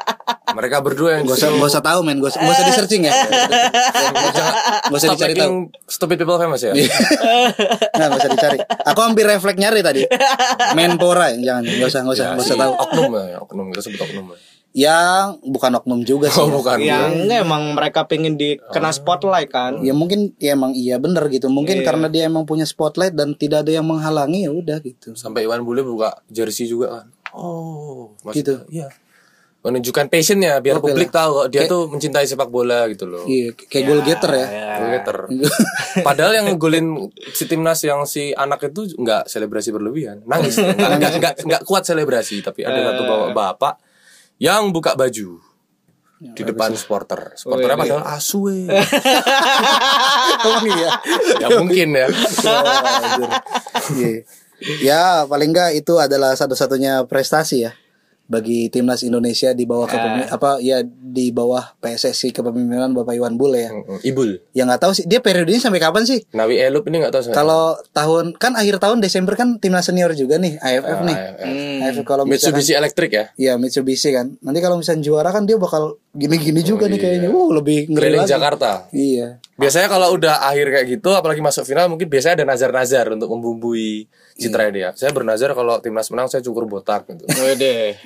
[0.53, 3.01] Mereka berdua yang Gak usah, gak usah tahu men, gak usah, gak usah di searching
[3.03, 3.13] ya.
[4.83, 5.73] Gak usah dicari tahu.
[5.83, 6.73] stupid people famous ya.
[7.93, 8.57] Nah, gak usah dicari.
[8.61, 10.03] Aku hampir refleks nyari tadi.
[10.71, 12.73] Menpora ya, jangan, gak usah, gak usah, gak usah si tahu.
[12.75, 14.25] Oknum ya, oknum kita sebut oknum.
[14.29, 14.37] ya.
[14.73, 16.41] yang bukan oknum juga sih.
[16.41, 16.81] Oh, bukan.
[16.81, 19.77] Ya enggak emang mereka pengen dikena spotlight kan.
[19.79, 21.45] Ya mungkin ya emang iya bener gitu.
[21.45, 21.85] Mungkin Iya.
[21.85, 25.13] karena dia emang punya spotlight dan tidak ada yang menghalangi ya udah gitu.
[25.13, 27.05] Sampai Iwan Bule buka jersey juga kan.
[27.33, 28.65] Oh, Gitu.
[28.67, 28.89] Iya.
[29.63, 31.23] Menunjukkan passionnya biar Oke publik lah.
[31.23, 33.23] tahu kalau dia tuh mencintai sepak bola gitu loh.
[33.23, 34.47] Iya, kayak goal getter ya.
[34.75, 35.17] Goalgetter.
[36.07, 40.59] Padahal yang golin si timnas yang si anak itu nggak selebrasi berlebihan, nangis,
[40.99, 43.73] nggak nggak kuat selebrasi, tapi ada satu bapak bapak
[44.35, 45.39] yang buka baju
[46.23, 48.67] di depan supporter, supporternya padahal asu eh.
[50.63, 50.91] Iya.
[51.39, 52.07] ya mungkin ya.
[53.95, 54.11] Iya.
[54.79, 57.71] Ya, paling enggak itu adalah satu-satunya prestasi ya
[58.23, 63.59] bagi timnas Indonesia di bawah kepemi- apa ya di bawah PSSI kepemimpinan Bapak Iwan Bule
[63.59, 63.71] ya.
[64.01, 66.23] Ibul, Yang nggak tahu sih dia periodenya sampai kapan sih?
[66.31, 67.35] Nawi Elup ini nggak tahu saya.
[67.35, 71.17] Kalau tahun kan akhir tahun Desember kan timnas senior juga nih AFF nih.
[71.83, 73.25] AFF kalau misalkan Mitsubishi Electric ya.
[73.35, 74.39] Iya Mitsubishi kan.
[74.39, 77.29] Nanti kalau misalnya juara kan dia bakal gini-gini juga nih kayaknya.
[77.33, 78.33] Wow lebih ngeri Keliling lagi.
[78.37, 78.71] Jakarta.
[78.93, 79.41] Iya.
[79.57, 84.05] Biasanya kalau udah akhir kayak gitu, apalagi masuk final, mungkin biasanya ada nazar-nazar untuk membumbui
[84.37, 84.93] citra dia.
[84.93, 87.25] Saya bernazar kalau timnas menang, saya cukur botak gitu.
[87.45, 87.97] Wede.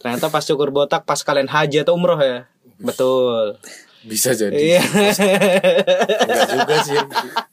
[0.00, 2.48] Ternyata pas cukur botak pas kalian haji atau umroh ya.
[2.80, 3.60] Betul.
[4.06, 4.56] Bisa jadi.
[4.56, 4.82] Iya.
[6.24, 6.96] Enggak juga sih.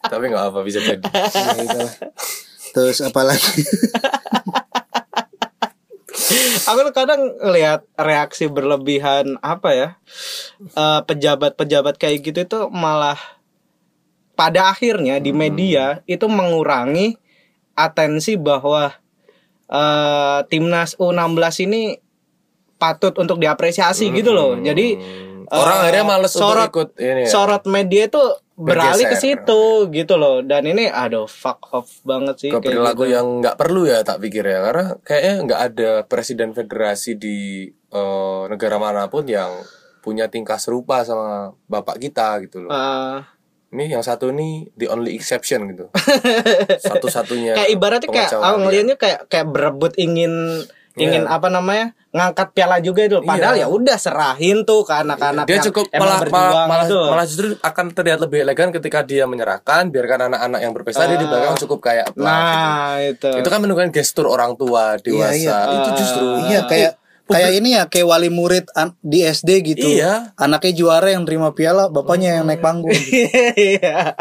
[0.07, 1.03] Tapi nggak apa bisa jadi.
[1.03, 1.93] Ya, itulah.
[2.73, 3.61] Terus apa lagi?
[6.69, 9.89] Aku kadang ngelihat reaksi berlebihan apa ya
[10.73, 13.19] eh, pejabat-pejabat kayak gitu itu malah
[14.33, 17.17] pada akhirnya di media itu mengurangi
[17.77, 18.93] atensi bahwa
[19.69, 21.81] eh, timnas U16 ini
[22.81, 24.59] patut untuk diapresiasi gitu loh.
[24.59, 24.99] Jadi
[25.53, 27.29] Orang eh, akhirnya males untuk sorot, ikut ini ya.
[27.29, 30.39] sorot media itu beralih ke situ gitu loh.
[30.39, 33.13] Dan ini aduh fuck off banget sih Ke kayak perilaku gitu.
[33.13, 37.37] yang nggak perlu ya tak pikir ya karena kayaknya nggak ada presiden federasi di
[37.69, 39.49] eh, negara mana pun yang
[39.99, 42.69] punya tingkah serupa sama bapak kita gitu loh.
[42.69, 43.17] Eh,
[43.73, 45.89] Ini yang satu ini the only exception gitu.
[46.85, 47.57] Satu-satunya.
[47.57, 50.61] kayak ibaratnya kayak aku ngelihatnya kayak kayak berebut ingin
[50.93, 55.57] ingin apa namanya ngangkat piala juga itu padahal ya udah serahin tuh ke anak-anak dia
[55.57, 57.01] yang cukup emang malah, berjuang malah, malah, itu.
[57.09, 61.25] malah justru akan terlihat lebih elegan ketika dia menyerahkan biarkan anak-anak yang berpesta dia di
[61.25, 62.21] belakang cukup kayak apa gitu.
[62.21, 65.59] nah itu itu kan menunjukkan gestur orang tua dewasa iya.
[65.81, 66.91] itu justru Iya kayak
[67.23, 69.87] kayak ini ya kayak wali murid an- di SD gitu.
[69.87, 70.35] Iya.
[70.35, 72.91] Anaknya juara yang terima piala, bapaknya yang naik panggung.
[73.53, 74.17] Iya.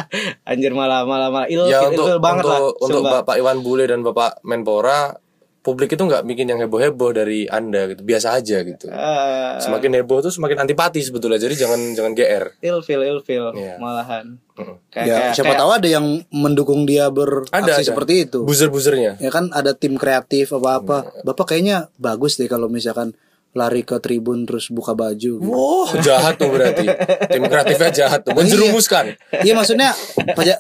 [0.47, 3.13] anjir malah malah malah ilfil, ya untuk banget untuk, lah untuk sumpah.
[3.23, 5.19] Bapak Iwan Bule dan Bapak Menpora
[5.63, 10.19] publik itu nggak bikin yang heboh-heboh dari anda gitu biasa aja gitu Eh, semakin heboh
[10.19, 13.79] tuh semakin antipati sebetulnya jadi jangan jangan gr ilfil ilfil Iya.
[13.79, 14.75] malahan Mm.
[14.91, 17.81] kayak, ya, kayak- siapa kayak- tahu ada yang mendukung dia beraksi ada ada.
[17.81, 18.43] seperti itu.
[18.43, 21.09] buzzer-buzzernya Ya kan ada tim kreatif apa-apa.
[21.09, 21.23] Iya.
[21.25, 23.17] Bapak kayaknya bagus deh kalau misalkan
[23.53, 25.33] lari ke tribun terus buka baju.
[25.37, 25.45] gitu.
[25.45, 26.89] Wow, jahat tuh berarti.
[27.29, 29.13] Tim kreatifnya jahat tuh, menjerumuskan.
[29.39, 29.93] Iya maksudnya
[30.33, 30.57] paja-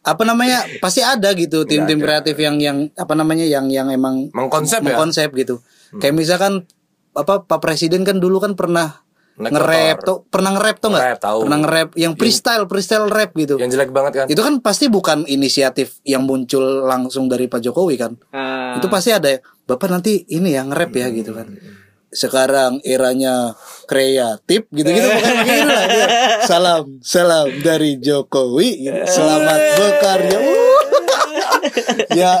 [0.00, 4.80] apa namanya pasti ada gitu tim-tim kreatif yang yang apa namanya yang yang emang Mengkonsep
[4.80, 4.86] ya?
[4.90, 5.60] mengkonsep gitu.
[5.92, 6.64] Kayak misalkan
[7.10, 9.04] apa Pak Presiden kan dulu kan pernah
[9.36, 11.04] nge-rap tuh pernah nge-rap tuh nggak?
[11.20, 13.56] Pernah nge-rap yang freestyle freestyle rap gitu.
[13.56, 14.26] Yang jelek banget kan?
[14.28, 18.16] Itu kan pasti bukan inisiatif yang muncul langsung dari Pak Jokowi kan.
[18.30, 19.28] Ah, Itu pasti ada
[19.64, 21.46] Bapak nanti ini ya nge-rap ya gitu kan.
[22.10, 23.54] Sekarang eranya
[23.86, 25.84] kreatif gitu-gitu bukan pakai gitu lah.
[25.86, 26.06] dia.
[26.42, 28.68] Salam, salam dari Jokowi.
[28.82, 28.98] gitu.
[29.06, 30.38] Selamat bekerja.
[30.38, 30.58] Uh.
[32.10, 32.40] ya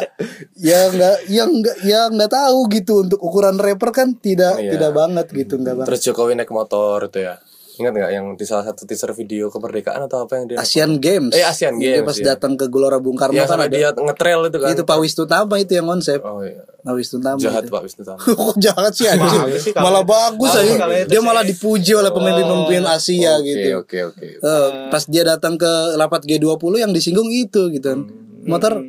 [0.56, 4.74] ya nggak ya nggak ya nggak tahu gitu untuk ukuran rapper kan tidak Iya.
[4.74, 5.88] tidak banget gitu nggak banget.
[5.88, 7.38] Terus Jokowi naik motor itu ya.
[7.80, 11.32] Ingat nggak yang di salah satu teaser video kemerdekaan atau apa yang dia Asian Games.
[11.32, 12.36] Eh, Asian Dia Games, pas iya.
[12.36, 14.68] datang ke Gelora Bung Karno Ya kan ada dia ngetrail itu kan.
[14.76, 16.20] itu Pak Wisnu Tama itu yang konsep.
[16.20, 16.60] Oh iya.
[16.60, 17.40] Pak Wisnu Tama.
[17.40, 17.72] Jahat itu.
[17.72, 18.20] Pak Wisnu Tama.
[18.36, 19.40] Kok jahat sih anjir.
[19.40, 20.72] Bagus sih kalau Malah bagus aja.
[21.08, 21.24] Dia sih.
[21.24, 23.68] malah dipuji oleh pemimpin-pemimpin Asia Oke, gitu.
[23.80, 24.26] oke, oke.
[24.44, 28.00] Eh, pas dia datang ke rapat G20 yang disinggung itu gitu kan.
[28.44, 28.84] Motor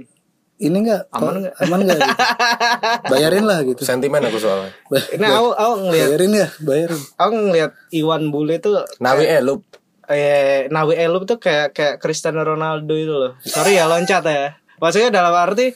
[0.61, 1.55] ini enggak aman enggak?
[1.59, 2.21] Aman enggak gitu.
[3.11, 3.81] Bayarin lah gitu.
[3.81, 4.69] Sentimen aku soalnya.
[5.09, 7.01] Ini aku aku ngelihat Bayarin ya, bayarin.
[7.15, 9.65] aku ngelihat Iwan Bule tuh Nawi Elup.
[10.05, 13.33] eh Nawi Elup tuh kayak kayak Cristiano Ronaldo itu loh.
[13.41, 14.53] Sorry ya loncat ya.
[14.77, 15.73] Maksudnya dalam arti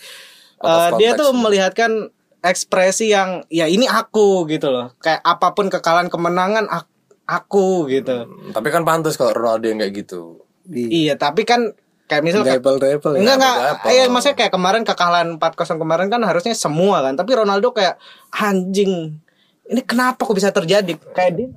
[0.57, 1.35] eh, dia tuh ya.
[1.35, 1.91] melihatkan
[2.39, 4.93] ekspresi yang ya ini aku gitu loh.
[4.97, 6.93] Kayak apa pun kekalahan kemenangan ak-
[7.25, 8.21] aku gitu.
[8.23, 10.45] Hmm, Tapi kan pantas kalau Ronaldo yang kayak gitu.
[10.67, 11.73] Iya, tapi kan
[12.05, 12.57] kayak misal ya.
[12.57, 13.55] Enggak enggak.
[13.87, 17.13] Iya, maksudnya kayak kemarin kekalahan 4-0 kemarin kan harusnya semua kan.
[17.13, 17.97] Tapi Ronaldo kayak
[18.31, 19.17] anjing.
[19.65, 20.93] Ini kenapa kok bisa terjadi?
[21.13, 21.47] Kayak dia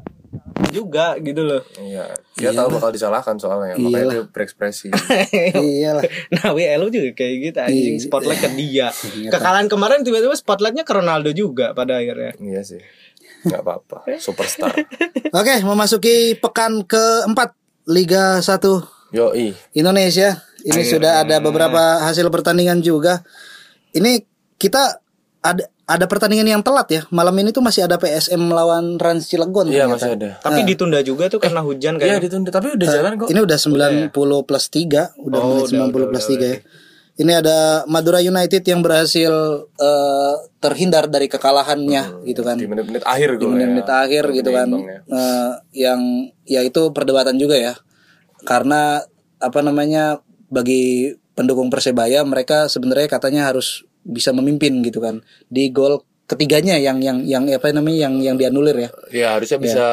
[0.69, 1.63] juga gitu loh.
[1.77, 2.13] Iya.
[2.37, 4.93] Dia tahu bakal disalahkan soalnya, makanya dia berekspresi.
[5.57, 6.05] Iyalah.
[6.33, 8.05] Nah, WL juga kayak gitu anjing Iya.
[8.05, 8.89] spotlight ke dia.
[9.35, 12.37] Kekalahan kemarin tiba-tiba spotlightnya ke Ronaldo juga pada akhirnya.
[12.39, 12.81] iya sih.
[13.39, 14.75] nggak apa-apa superstar
[15.39, 17.55] Oke, memasuki pekan keempat
[17.87, 18.59] Liga 1
[19.11, 20.43] yoi Indonesia.
[20.59, 23.23] Ini sudah ada beberapa hasil pertandingan juga.
[23.95, 24.21] Ini
[24.59, 25.01] kita
[25.39, 27.03] ada ada pertandingan yang telat ya.
[27.09, 29.73] Malam ini tuh masih ada PSM melawan Rans Cilegon.
[29.73, 32.21] iya masih ada Tapi ditunda juga tuh karena hujan iya kan.
[32.21, 33.59] ditunda tapi udah jalan kok Ini udah
[34.13, 36.57] 90 plus 3, udah Oh, menit udah, 90 udah, plus udah, 3 ya.
[37.19, 37.59] Ini ada
[37.91, 39.33] Madura United yang berhasil
[39.65, 42.55] eh, terhindar dari kekalahannya gitu kan.
[42.61, 44.69] di menit-menit akhir Di menit-menit akhir gitu kan.
[44.71, 45.01] Ya.
[45.03, 45.53] Eh,
[45.89, 46.01] yang
[46.45, 47.75] ya itu perdebatan juga ya.
[48.43, 49.03] Karena
[49.39, 55.23] apa namanya bagi pendukung Persebaya mereka sebenarnya katanya harus bisa memimpin gitu kan.
[55.47, 58.91] Di gol ketiganya yang yang yang apa namanya yang yang dianulir ya.
[59.09, 59.85] ya harusnya bisa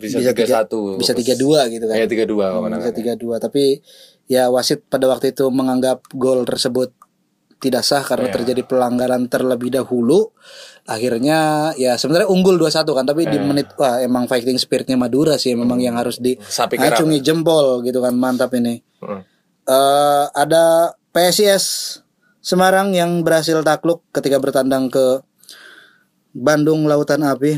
[0.00, 1.94] bisa Bisa tiga tiga- satu Bisa 3-2 gitu kan.
[2.00, 3.84] ya tiga dua bisa tiga dua tapi
[4.24, 6.96] ya wasit pada waktu itu menganggap gol tersebut
[7.64, 8.34] tidak sah karena Iya.
[8.36, 10.36] terjadi pelanggaran terlebih dahulu.
[10.84, 13.48] Akhirnya ya sebenarnya unggul 2-1 kan tapi di Iya.
[13.48, 18.12] menit wah emang fighting spiritnya Madura sih memang yang harus di acungi jempol gitu kan
[18.12, 18.84] mantap ini.
[19.00, 19.20] Heeh.
[19.64, 21.96] Eh, ada PSIS
[22.44, 25.24] Semarang yang berhasil takluk ketika bertandang ke
[26.36, 27.56] Bandung Lautan Api.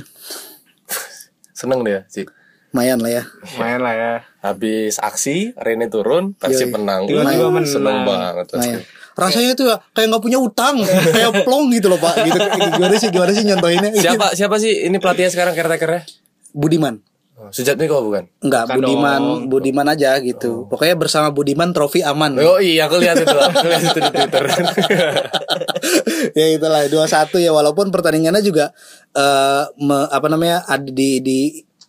[1.51, 2.23] Seneng deh sih
[2.71, 3.23] lumayan lah ya.
[3.57, 4.13] Main lah ya.
[4.45, 7.09] habis aksi Rene turun Persib menang.
[7.09, 7.65] Tiba-tiba menang.
[7.67, 8.81] seneng banget lumayan
[9.17, 12.15] rasanya itu ya kayak nggak punya utang kayak plong gitu loh pak.
[12.23, 12.39] Gitu
[12.77, 13.91] gimana sih gimana sih nyontohinnya?
[13.97, 16.05] Siapa siapa sih ini pelatihnya sekarang caretakernya?
[16.53, 17.01] Budiman.
[17.37, 18.33] Oh, Sujat Miko bukan?
[18.41, 19.41] Enggak, Bukan Budiman, dong.
[19.53, 20.65] Budiman aja gitu.
[20.69, 22.33] Pokoknya bersama Budiman trofi aman.
[22.41, 24.45] Oh iya aku lihat itu aku lihat itu di Twitter.
[26.33, 27.05] Ya itulah 2-1
[27.39, 27.53] ya.
[27.53, 28.73] Walaupun pertandingannya juga
[29.13, 31.39] eh me- apa namanya ada di di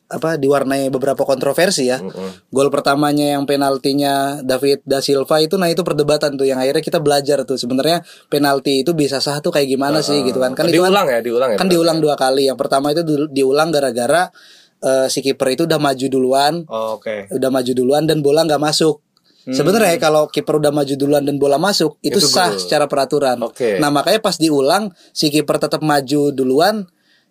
[0.08, 2.00] apa diwarnai beberapa kontroversi ya.
[2.48, 7.04] Gol pertamanya yang penaltinya David da Silva itu nah itu perdebatan tuh yang akhirnya kita
[7.04, 10.56] belajar tuh sebenarnya penalti itu bisa sah tuh kayak gimana sih gitu kan.
[10.56, 12.48] Kan itu kan- diulang ya diulang ya kan diulang dua kali.
[12.48, 14.32] Yang pertama itu diulang gara-gara
[14.78, 17.28] eh, si kiper itu udah maju duluan Oh, Oke.
[17.28, 19.04] udah maju duluan dan bola nggak masuk.
[19.48, 23.40] Sebenarnya kalau kiper udah maju duluan dan bola masuk itu, Itu sah secara peraturan.
[23.40, 23.80] Oke.
[23.80, 26.84] Nah makanya pas diulang si kiper tetap maju duluan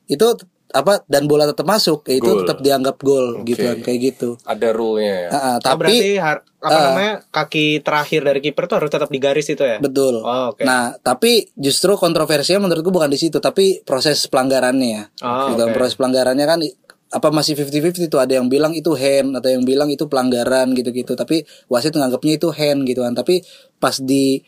[0.06, 0.24] itu
[0.68, 2.42] apa dan bola tetap masuk ya itu Gol.
[2.42, 4.34] tetap dianggap gol gitu kan kayak gitu.
[4.42, 8.76] ada rule-nya ya ah, Oh, tapi berarti har- apa namanya kaki terakhir dari kiper tuh
[8.76, 9.78] harus tetap di garis itu ya?
[9.78, 10.18] betul.
[10.18, 10.66] Oh, oke.
[10.66, 15.04] Nah tapi justru kontroversinya menurutku bukan di situ tapi proses pelanggarannya ya.
[15.22, 15.70] Oh, Gitu oke.
[15.70, 16.58] Proses pelanggarannya kan
[17.06, 21.14] apa masih 50-50 tuh ada yang bilang itu hand atau yang bilang itu pelanggaran gitu-gitu
[21.14, 23.46] tapi wasit nganggapnya itu hand gitu kan tapi
[23.78, 24.42] pas di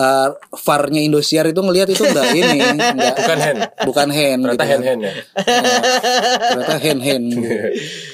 [0.00, 3.60] uh, VAR-nya Indosiar itu ngelihat itu enggak ini enggak bukan hand.
[3.84, 4.80] Bukan hand ternyata gitu kan.
[4.80, 5.12] hand hand ya
[6.50, 7.24] ternyata hand hand.
[7.28, 7.48] Gitu.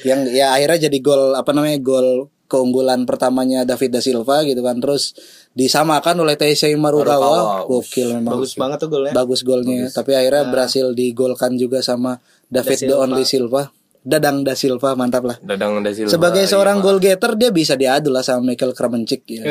[0.02, 4.78] yang ya akhirnya jadi gol apa namanya gol keunggulan pertamanya David da Silva gitu kan.
[4.78, 5.18] Terus
[5.54, 7.66] disamakan oleh Taisei Marukawa.
[7.66, 8.38] Gokil memang.
[8.38, 9.12] Bagus banget tuh golnya.
[9.14, 9.90] bagus golnya.
[9.90, 13.75] Tapi akhirnya berhasil digolkan juga sama David The Only Silva
[14.06, 15.34] Dadang da Silva mantap lah.
[15.42, 16.84] Dadang da Silva sebagai iya, seorang Pak.
[16.86, 19.42] goal getter dia bisa diadu lah sama Michael Kramencik ya.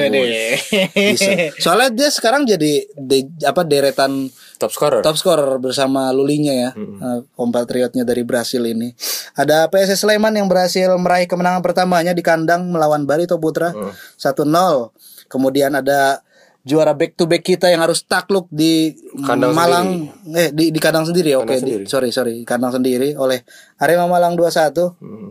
[0.95, 1.51] Bisa.
[1.59, 5.03] Soalnya dia sekarang jadi de- apa deretan top scorer.
[5.03, 6.69] top scorer bersama Lulinya ya.
[6.71, 8.95] Eh, kompatriotnya dari Brasil ini.
[9.35, 14.95] Ada PSS Sleman yang berhasil meraih kemenangan pertamanya di kandang melawan Barito Putra 1-0
[15.27, 16.21] kemudian ada
[16.65, 21.05] juara back to back kita yang harus takluk di Kandang Malang eh di di kandang
[21.05, 21.85] sendiri ya oke sendiri.
[21.85, 23.45] sorry sorry kandang sendiri oleh
[23.77, 25.29] Arema Malang 2-1 Hmm.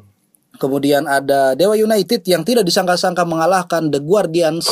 [0.55, 4.71] Kemudian ada Dewa United yang tidak disangka-sangka mengalahkan The Guardians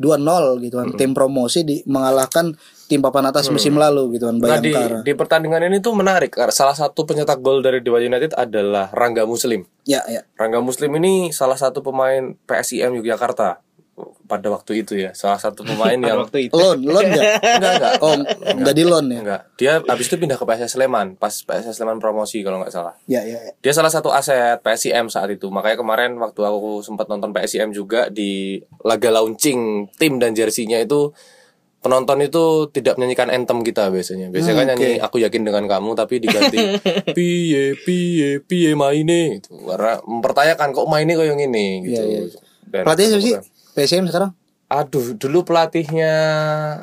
[0.00, 0.88] 2-0 gitu kan.
[0.96, 5.04] Tim promosi di mengalahkan tim papan atas musim lalu gitu kan Nah, di, Bayangkara.
[5.04, 9.28] di pertandingan ini tuh menarik karena salah satu pencetak gol dari Dewa United adalah Rangga
[9.28, 9.68] Muslim.
[9.84, 10.24] Ya, ya.
[10.40, 13.65] Rangga Muslim ini salah satu pemain PSIM Yogyakarta
[14.26, 15.10] pada waktu itu ya.
[15.12, 16.54] Salah satu pemain yang waktu itu.
[16.54, 17.24] Loan, loan enggak?
[17.40, 17.92] enggak enggak.
[17.98, 18.12] Oh,
[18.52, 19.18] enggak di loan ya.
[19.22, 19.42] Enggak.
[19.54, 22.94] Dia habis itu pindah ke PSS Sleman, pas PSS Sleman promosi kalau nggak salah.
[23.06, 23.52] Ya, ya, ya.
[23.56, 25.46] Dia salah satu aset PSIM saat itu.
[25.48, 31.14] Makanya kemarin waktu aku sempat nonton PSIM juga di laga launching tim dan jersinya itu
[31.76, 34.26] penonton itu tidak menyanyikan anthem kita biasanya.
[34.28, 36.58] Biasanya kan nyanyi aku yakin dengan kamu tapi diganti
[37.16, 39.54] piye piye piye maine itu.
[39.54, 42.02] Karena mempertanyakan kok maine kok yang ini gitu.
[42.66, 43.54] Dan- Pelatihnya siapa sih?
[43.76, 44.32] PSM sekarang?
[44.66, 46.10] Aduh, dulu pelatihnya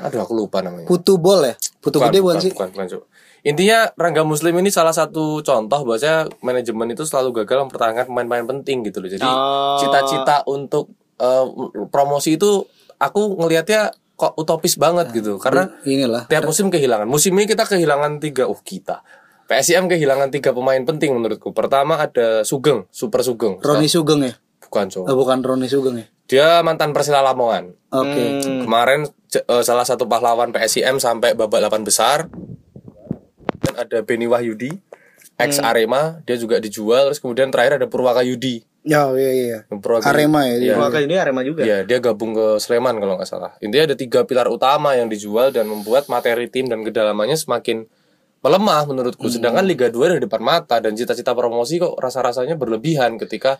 [0.06, 0.88] aduh aku lupa namanya.
[0.88, 1.56] Putu Bol ya?
[1.84, 2.54] Putu gede bukan, sih?
[2.56, 3.04] Bukan, bukan, Cuk.
[3.44, 8.88] Intinya Rangga Muslim ini salah satu contoh bahwasanya manajemen itu selalu gagal mempertahankan pemain-pemain penting
[8.88, 9.12] gitu loh.
[9.12, 9.76] Jadi Oh.
[9.84, 11.46] cita-cita untuk eh,
[11.92, 12.64] promosi itu
[13.00, 15.36] aku ngelihatnya kok utopis banget gitu.
[15.36, 16.32] Karena Inilah.
[16.32, 17.04] tiap musim kehilangan.
[17.04, 19.04] Musim ini kita kehilangan tiga, uh kita.
[19.44, 21.52] PSIM kehilangan tiga pemain penting menurutku.
[21.52, 23.60] Pertama ada Sugeng, Super Sugeng.
[23.60, 24.34] Roni Sugeng ya?
[24.64, 25.04] Bukan, Cuk.
[25.04, 26.08] Oh, bukan Roni Sugeng ya?
[26.26, 27.76] Dia mantan Persela Lamongan.
[27.92, 28.42] Oke.
[28.64, 32.28] Kemarin j- eh, salah satu pahlawan PSIM sampai babak 8 besar.
[33.64, 34.72] Dan ada Beni Wahyudi,
[35.40, 39.60] ex Arema dia juga dijual terus kemudian terakhir ada Purwaka Yudi Ya, iya iya.
[39.72, 40.60] Purwaka Arema ya.
[40.60, 40.74] Iya.
[40.76, 41.64] Purwaka ini Arema juga.
[41.64, 43.56] Iya, dia gabung ke Sleman kalau nggak salah.
[43.64, 47.88] Intinya ada tiga pilar utama yang dijual dan membuat materi tim dan kedalamannya semakin
[48.44, 49.32] melemah menurutku.
[49.32, 49.40] Hmm.
[49.40, 53.56] Sedangkan Liga 2 ada di depan mata dan cita-cita promosi kok rasa-rasanya berlebihan ketika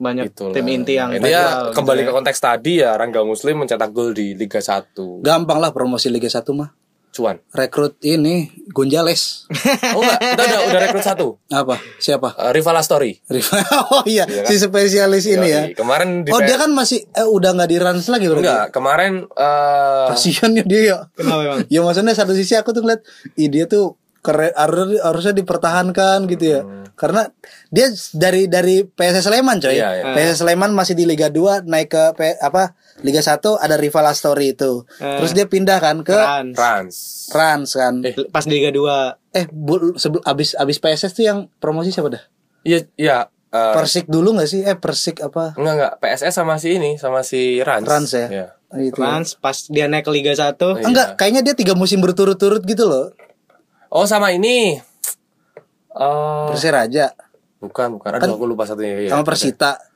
[0.00, 0.56] Banyak itulah.
[0.56, 1.28] tim inti yang viral
[1.68, 2.06] gitu kembali ya.
[2.08, 4.96] ke konteks tadi ya Rangga Muslim mencetak gol di Liga 1.
[5.20, 6.72] Gampang lah promosi Liga 1 mah.
[7.10, 7.42] Cuan.
[7.50, 9.44] Rekrut ini Gonjales.
[9.92, 11.26] Oh enggak, kita udah udah rekrut satu.
[11.50, 11.76] Apa?
[11.98, 12.38] Siapa?
[12.38, 13.12] Eh, Rival Astori.
[13.28, 13.58] Riva.
[13.92, 15.62] Oh iya, si spesialis ini ya.
[15.74, 18.46] Kemarin di Oh dia kan masih eh, udah nggak di Rans lagi berarti.
[18.46, 20.98] enggak, kemarin eh Kasihan ya dia ya.
[21.12, 21.60] Kenapa emang?
[21.66, 23.02] ya maksudnya satu sisi aku tuh ngeliat
[23.36, 26.60] ih dia tuh keren harus harusnya dipertahankan gitu ya.
[26.92, 27.24] Karena
[27.72, 29.72] dia dari dari PSS Sleman coy.
[29.72, 29.80] Hmm.
[29.80, 30.04] Iya, iya.
[30.12, 32.76] PSS Sleman masih di Liga 2 naik ke P- apa?
[33.00, 34.84] Liga 1 ada rival Astori itu.
[34.96, 36.52] Terus dia pindah kan ke Trans.
[36.52, 36.96] Trans.
[37.32, 37.94] Rans kan.
[38.04, 42.22] Eh, Pas di Liga 2 bu, sebelum abis abis PSS tuh yang promosi siapa dah?
[42.60, 43.18] Iya, iya.
[43.48, 44.60] eh, Persik dulu nggak sih?
[44.60, 45.56] Eh Persik apa?
[45.56, 47.88] enggak enggak, PSS sama si ini, sama si Rans.
[47.88, 48.26] Rans ya?
[48.28, 48.46] Iya.
[48.76, 49.00] Itu.
[49.00, 50.54] Trans pas dia naik ke Liga 1
[50.84, 53.10] Enggak, kayaknya dia tiga musim berturut-turut gitu loh.
[53.90, 54.78] Oh, sama ini.
[55.90, 57.10] Eh, Persiraja
[57.58, 58.10] bukan, bukan.
[58.22, 59.02] Aduh, aku lupa satunya.
[59.02, 59.89] Iya, sama Persita.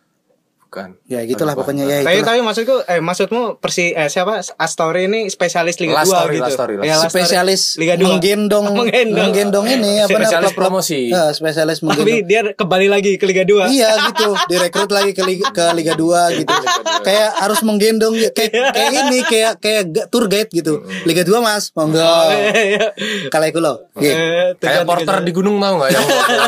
[0.75, 0.91] Bukan.
[1.07, 2.27] Ya gitulah pokoknya ya Tapi itulah.
[2.27, 6.43] tapi maksudku eh maksudmu persi eh siapa Astori ini spesialis Liga Lastori, 2 gitu.
[6.43, 6.83] Lastori, Lastori.
[6.83, 7.13] Iya, Lastori.
[7.15, 8.03] spesialis Liga 2.
[8.05, 9.23] menggendong Menggendong.
[9.23, 11.01] menggendong ini apa namanya, Spesialis promosi.
[11.07, 13.71] Eh, spesialis Tapi menggendong dia kembali lagi ke Liga 2.
[13.71, 16.03] iya gitu direkrut lagi ke Liga, ke Liga 2
[16.37, 16.55] gitu
[17.01, 21.71] kayak harus menggendong ya, kayak kayak ini kayak kayak tour guide gitu Liga 2 mas
[21.73, 22.03] monggo
[23.29, 24.11] kalau aku loh Iya.
[24.13, 26.07] Eh, Kayak porter di gunung mau nggak yang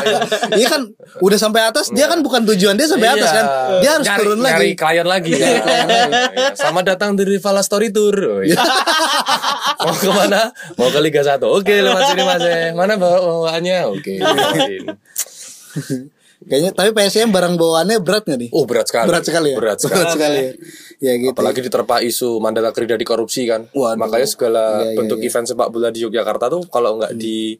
[0.59, 0.81] Iya kan
[1.17, 3.45] udah sampai atas dia kan bukan tujuan dia sampai atas kan
[3.79, 4.16] dia harus Iya.
[4.17, 5.31] Nyari- turun nyari lagi klien lagi.
[5.33, 5.55] Iya.
[6.59, 8.17] Sama datang dari Vala Story Tour.
[8.17, 8.57] Oh, iya.
[9.79, 10.49] mau ke mana?
[10.73, 11.37] Mau ke Liga 1.
[11.39, 12.41] Oke, lewat sini Mas.
[12.73, 13.77] Mana bawa bawaannya?
[13.93, 14.17] Oke.
[16.39, 19.05] kayaknya tapi PSM barang bawaannya berat nggak nih Oh, berat sekali.
[19.05, 19.93] berat sekali ya Berat sekali.
[19.95, 20.51] berat sekali ya,
[21.01, 23.65] ya gitu Apalagi diterpa isu Mandala Krida di korupsi kan.
[23.67, 23.97] Waduh.
[23.97, 25.27] Makanya segala Iya, iya, bentuk iya.
[25.27, 27.57] event sepak bola di Yogyakarta tuh kalau nggak di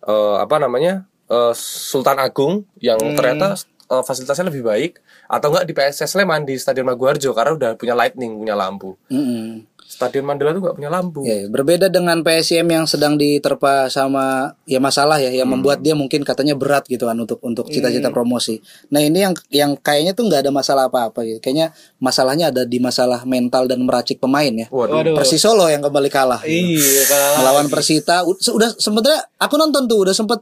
[0.00, 1.04] eh, apa namanya?
[1.26, 3.14] eh, Sultan Agung yang Hmm.
[3.14, 3.56] ternyata
[3.90, 7.98] eh, fasilitasnya lebih baik atau enggak di PSS Sleman di Stadion Maguwarjo karena udah punya
[7.98, 8.94] lightning, punya lampu.
[9.10, 9.66] Mm-mm.
[9.90, 11.26] Stadion Mandala tuh nggak punya lampu.
[11.26, 16.22] Ya, berbeda dengan PSM yang sedang diterpa sama ya masalah ya yang membuat dia mungkin
[16.22, 18.62] katanya berat gitu kan untuk untuk cita-cita promosi.
[18.94, 21.42] Nah, ini yang yang kayaknya tuh nggak ada masalah apa-apa gitu.
[21.42, 24.70] Kayaknya masalahnya ada di masalah mental dan meracik pemain ya.
[24.70, 25.18] Waduh.
[25.18, 26.38] Persis Solo yang kembali kalah.
[26.46, 26.78] gitu.
[26.78, 30.38] Iya, kalah Melawan Persita udah sebenarnya aku nonton tuh udah sempet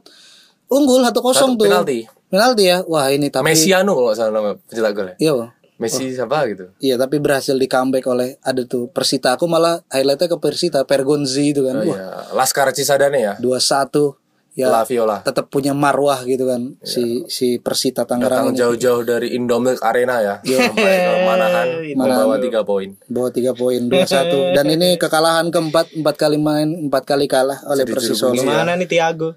[0.69, 1.65] unggul 1-0 Satu tuh.
[1.65, 2.18] penalti.
[2.29, 2.85] Penalti ya.
[2.85, 5.15] Wah, ini tapi Messiano kalau salah nama pencetak gol ya.
[5.19, 5.51] Iya, Bang.
[5.75, 6.75] Messi siapa gitu.
[6.77, 11.55] Iya tapi berhasil di comeback oleh ada tuh Persita aku malah highlightnya ke Persita Pergonzi
[11.55, 12.07] itu kan Oh, Wah, iya.
[12.35, 13.33] Laskar Cisadane ya.
[13.39, 14.19] dua satu
[14.51, 15.23] ya La Viola.
[15.23, 20.35] tetap punya marwah gitu kan si si Persita Tangerang Datang jauh-jauh dari Indomilk Arena ya.
[20.43, 22.99] Sampai ke Manahan membawa tiga poin.
[23.07, 27.63] bawa tiga poin dua satu dan ini kekalahan keempat empat kali main empat kali kalah
[27.63, 29.31] oleh Persis Solo Gimana nih Tiago?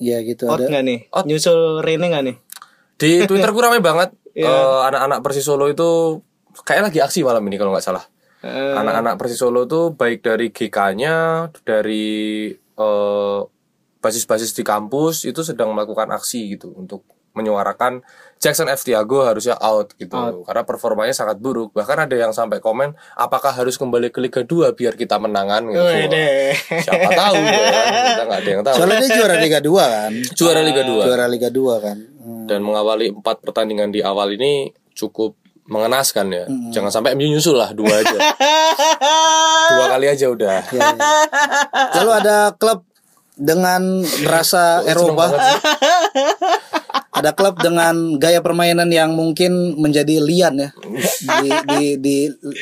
[0.00, 0.98] Ya gitu Out ada nggak nih?
[1.28, 2.36] Nyusul Rene nggak nih?
[2.96, 4.10] Di Twitter gue ramai banget.
[4.30, 4.46] Iya.
[4.46, 6.22] Eh, anak-anak Persis Solo itu
[6.62, 8.06] kayak lagi aksi malam ini kalau nggak salah.
[8.46, 13.40] Eh, Anak-anak Persis Solo tuh baik dari GK-nya, dari eh,
[13.98, 18.02] basis-basis di kampus itu sedang melakukan aksi gitu untuk menyuarakan
[18.40, 18.82] Jackson F.
[18.88, 20.16] Tiago harusnya out gitu.
[20.16, 21.76] Karena performanya sangat buruk.
[21.76, 25.68] Bahkan ada yang sampai komen apakah harus kembali ke Liga 2 biar kita menangan?
[25.68, 25.84] gitu.
[25.84, 26.56] Wede.
[26.80, 27.86] siapa tahu ya kan?
[27.92, 28.76] kita nggak ada yang tahu.
[28.80, 30.10] Soalnya dia juara Liga 2 kan?
[30.32, 31.98] Juara Liga 2 juara Liga 2 kan?
[32.20, 32.44] Hmm.
[32.44, 35.36] dan mengawali empat pertandingan di awal ini cukup
[35.70, 36.44] mengenaskan ya.
[36.74, 38.18] Jangan sampai MU nyusul lah dua aja.
[39.70, 40.66] Dua kali aja udah.
[40.66, 40.90] Ya, ya.
[42.02, 42.82] lalu ada klub
[43.38, 45.30] dengan rasa Eropa
[47.10, 50.70] ada klub dengan gaya permainan yang mungkin menjadi lian ya.
[51.42, 52.16] Di, di, di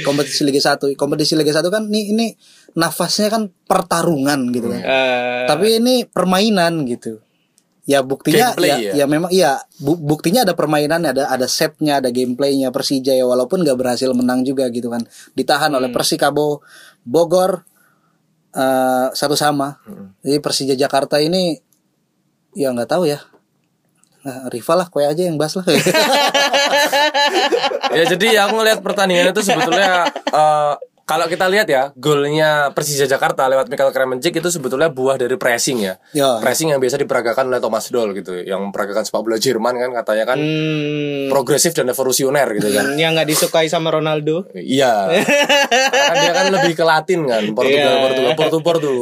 [0.08, 2.26] kompetisi Liga 1 kompetisi Liga 1 kan nih ini
[2.72, 4.80] nafasnya kan pertarungan gitu kan.
[4.80, 7.20] Eh, tapi ini permainan gitu.
[7.88, 8.92] Ya buktinya Gameplay ya, ya?
[9.00, 9.52] ya memang iya.
[9.80, 14.48] Bu- buktinya ada permainan ada ada setnya ada gameplaynya Persija ya walaupun nggak berhasil menang
[14.48, 15.04] juga gitu kan.
[15.37, 16.64] Ditahan oleh Persikabo
[17.04, 17.68] Bogor
[18.56, 19.76] eh, satu sama.
[20.25, 21.52] Jadi Persija Jakarta ini
[22.56, 23.20] ya nggak tahu ya
[24.29, 25.64] nah, rival lah kue aja yang bahas lah.
[27.88, 30.72] Ya jadi aku ngelihat pertandingan itu sebetulnya eh,
[31.09, 35.81] kalau kita lihat ya golnya Persija Jakarta lewat Michael Kremencic itu sebetulnya buah dari pressing
[35.81, 35.96] ya.
[36.13, 36.37] Ya.
[36.37, 40.25] Pressing yang biasa diperagakan oleh Thomas Doll gitu, yang memperagakan sepak bola Jerman kan katanya
[40.29, 42.92] kan Hmm, progresif dan evolusioner gitu kan.
[42.94, 44.52] yang nggak disukai sama Ronaldo.
[44.52, 45.09] Iya.
[45.09, 48.02] Karena kan dia kan lebih ke Latin kan, Portugal, Iya.
[48.04, 48.92] Portugal, Portu, Portu.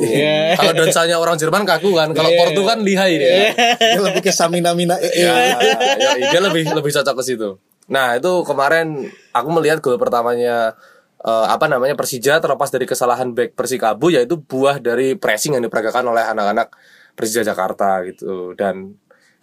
[0.55, 2.39] Kalau donsanya orang Jerman kaku kan, kalau Iya.
[2.39, 3.35] Portu kan lihai dia.
[3.75, 5.27] Dia lebih ke Samina Mina eh, eh.
[5.27, 7.59] Ya, ya, dia lebih lebih cocok ke situ.
[7.87, 10.75] Nah, itu kemarin aku melihat gol pertamanya
[11.27, 16.07] eh, apa namanya Persija terlepas dari kesalahan back Persikabo yaitu buah dari pressing yang diperagakan
[16.07, 16.70] oleh anak-anak
[17.18, 18.55] Persija Jakarta gitu.
[18.55, 18.95] Dan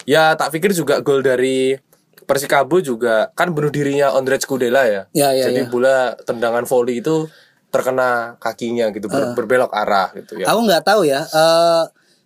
[0.08, 1.76] ya tak pikir juga gol dari
[2.24, 5.12] Persikabo juga kan bunuh dirinya Ondrej Kudela ya.
[5.12, 5.70] Ya, ya, Jadi ya.
[5.70, 7.28] bola tendangan volley itu
[7.68, 10.48] terkena kakinya gitu ber- berbelok arah gitu ya.
[10.48, 11.26] Aku nggak tahu ya.
[11.26, 11.84] eh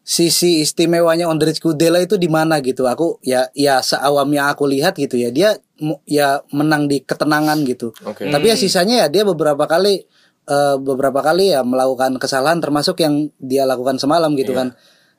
[0.08, 2.88] sisi istimewanya Ondrej Kudela itu di mana gitu.
[2.88, 5.36] Aku ya ya seawam yang aku lihat gitu ya.
[5.36, 5.60] Dia
[6.08, 7.91] ya menang di ketenangan gitu.
[8.08, 8.32] Oke.
[8.32, 10.08] Tapi ya sisanya ya dia beberapa kali
[10.47, 14.72] eh, beberapa kali ya melakukan kesalahan termasuk yang dia lakukan semalam gitu kan.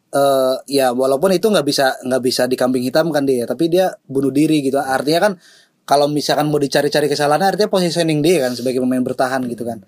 [0.08, 4.32] Eh ya walaupun itu nggak bisa nggak bisa dikambing hitam kan dia, tapi dia bunuh
[4.32, 4.80] diri gitu.
[4.80, 5.32] Artinya kan
[5.84, 9.84] kalau misalkan mau dicari-cari kesalahan artinya positioning dia kan sebagai pemain bertahan gitu kan.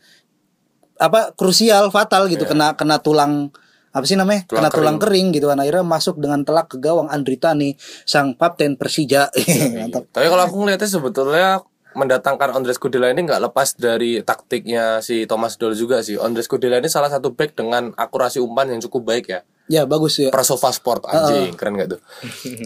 [1.01, 3.49] Apa krusial fatal gitu kena kena tulang
[3.91, 4.47] apa sih namanya?
[4.47, 7.75] Tulang kena tulang kering gitu kan akhirnya masuk dengan telak ke gawang Andritani
[8.07, 9.35] sang kapten Persija.
[9.83, 10.07] Mantap.
[10.15, 11.49] Tapi kalau aku ngeliatnya sebetulnya
[11.91, 16.15] mendatangkan Andres Kudela ini nggak lepas dari taktiknya si Thomas Doll juga sih.
[16.15, 19.41] Andres Kudela ini salah satu back dengan akurasi umpan yang cukup baik ya.
[19.71, 20.35] Ya bagus ya.
[20.35, 22.01] Prasofa Sport anjing, keren gak tuh?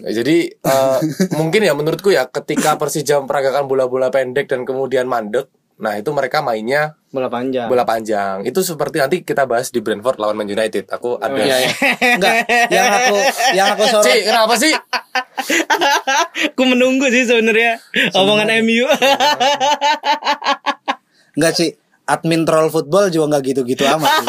[0.09, 0.99] Jadi eh,
[1.37, 5.53] mungkin ya menurutku ya ketika Persija memperagakan bola-bola pendek dan kemudian mandek,
[5.85, 7.69] nah itu mereka mainnya Bola panjang.
[7.71, 8.43] bola panjang.
[8.43, 10.91] Itu seperti nanti kita bahas di Brentford lawan Man United.
[10.91, 11.37] Aku ada.
[11.39, 11.71] Iya, iya.
[12.19, 12.35] Enggak,
[12.75, 13.17] yang aku
[13.55, 14.73] yang aku sorot Cik, kenapa sih?
[16.57, 17.79] Aku menunggu sih sebenarnya
[18.17, 18.89] omongan MU.
[21.37, 21.71] Enggak sih
[22.05, 24.29] admin troll football juga nggak gitu-gitu amat sih.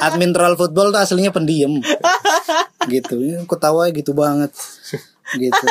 [0.00, 1.76] admin troll football tuh aslinya pendiam
[2.88, 4.48] gitu Ya, aku tahu aja gitu banget
[5.36, 5.66] gitu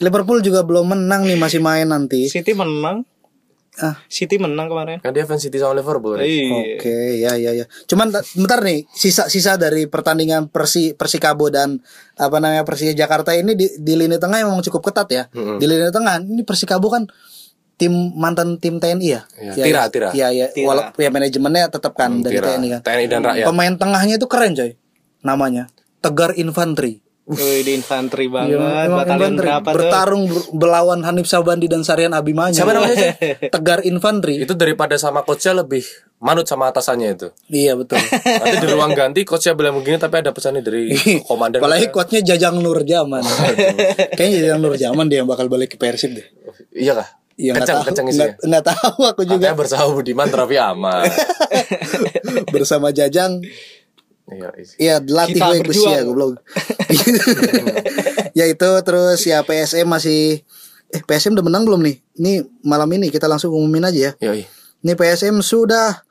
[0.00, 3.04] Liverpool juga belum menang nih masih main nanti City menang.
[3.80, 5.00] Ah City menang kemarin.
[5.00, 6.20] Kan dia fans City sama Liverpool.
[6.20, 6.76] Iya.
[6.76, 7.64] Oke, ya ya ya.
[7.88, 11.80] Cuman bentar nih, sisa-sisa dari pertandingan Persi Persikabo dan
[12.20, 15.24] apa namanya Persija Jakarta ini di, di lini tengah memang cukup ketat ya.
[15.32, 17.08] Di lini tengah ini Persikabo kan
[17.80, 19.24] tim mantan tim TNI ya.
[19.40, 19.88] Iya, Ya, Tira, ya.
[19.88, 20.08] Tira.
[20.12, 20.66] Iya, ya, Tira.
[20.68, 22.46] walaupun ya manajemennya tetap kan dari Tira.
[22.52, 22.80] TNI kan.
[22.84, 23.46] TNI dan rakyat.
[23.48, 24.76] Pemain tengahnya itu keren coy.
[25.24, 25.64] Namanya
[26.04, 27.00] Tegar Infanteri.
[27.24, 28.58] Wih, di infanteri banget.
[28.58, 29.38] Emang Batalion infanteri.
[29.38, 29.74] berapa tuh?
[29.78, 32.50] Bertarung ber- belawan Hanif Sabandi dan Sarian Abimanyu.
[32.52, 33.14] Siapa namanya, Coy?
[33.54, 34.42] Tegar Infanteri.
[34.42, 35.86] Itu daripada sama coachnya lebih
[36.18, 37.28] manut sama atasannya itu.
[37.46, 38.02] Iya betul.
[38.02, 40.90] Nanti di ruang ganti coachnya bilang begini tapi ada pesannya dari
[41.28, 41.62] komandan.
[41.62, 43.22] Apalagi coachnya Jajang Nur Jaman.
[44.18, 46.26] Kayaknya Jajang Nur Jaman dia yang bakal balik ke Persib deh.
[46.72, 47.08] Iya kah?
[47.32, 48.44] Iya nggak kencang, tahu, kencang nggak, isinya.
[48.44, 51.02] nggak tahu aku juga Katanya bersama Budiman tapi aman.
[52.48, 53.40] bersama Jajang.
[54.32, 54.74] Iya, isi.
[54.80, 56.40] Iya latih gue ya goblok.
[58.38, 60.40] ya itu terus ya PSM masih
[60.92, 61.96] eh PSM udah menang belum nih?
[62.16, 62.32] Ini
[62.64, 64.12] malam ini kita langsung umumin aja ya.
[64.20, 64.44] Yoi.
[64.82, 66.02] Ini PSM sudah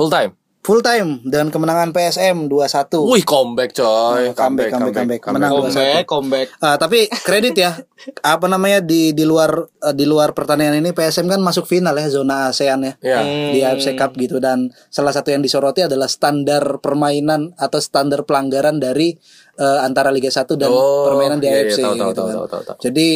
[0.00, 0.39] Full time.
[0.70, 3.02] Full time dengan kemenangan PSM 2-1.
[3.02, 4.30] Wih, comeback coy.
[4.30, 5.20] Oh, comeback, comeback, comeback.
[5.34, 6.46] Menang Comeback, comeback.
[6.62, 7.74] Ah, tapi kredit ya
[8.22, 12.06] apa namanya di di luar eh, di luar pertandingan ini PSM kan masuk final ya
[12.06, 13.18] zona ASEAN ya Iya.
[13.50, 18.78] di AFC Cup gitu dan salah satu yang disoroti adalah standar permainan atau standar pelanggaran
[18.78, 19.10] dari
[19.58, 22.28] eh, antara Liga 1 dan Oh, permainan di iya, iya, AFC tahu, tahu, gitu tahu,
[22.30, 22.34] kan.
[22.38, 22.78] tahu, tahu, tahu.
[22.86, 23.08] Jadi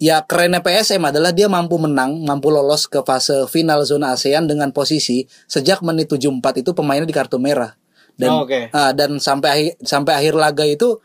[0.00, 4.72] ya kerennya PSM adalah dia mampu menang, mampu lolos ke fase final zona ASEAN dengan
[4.72, 7.76] posisi sejak menit 74 itu pemainnya di kartu merah.
[8.16, 8.72] Dan Oh, oke.
[8.72, 10.98] ah, dan sampai akhir sampai akhir laga itu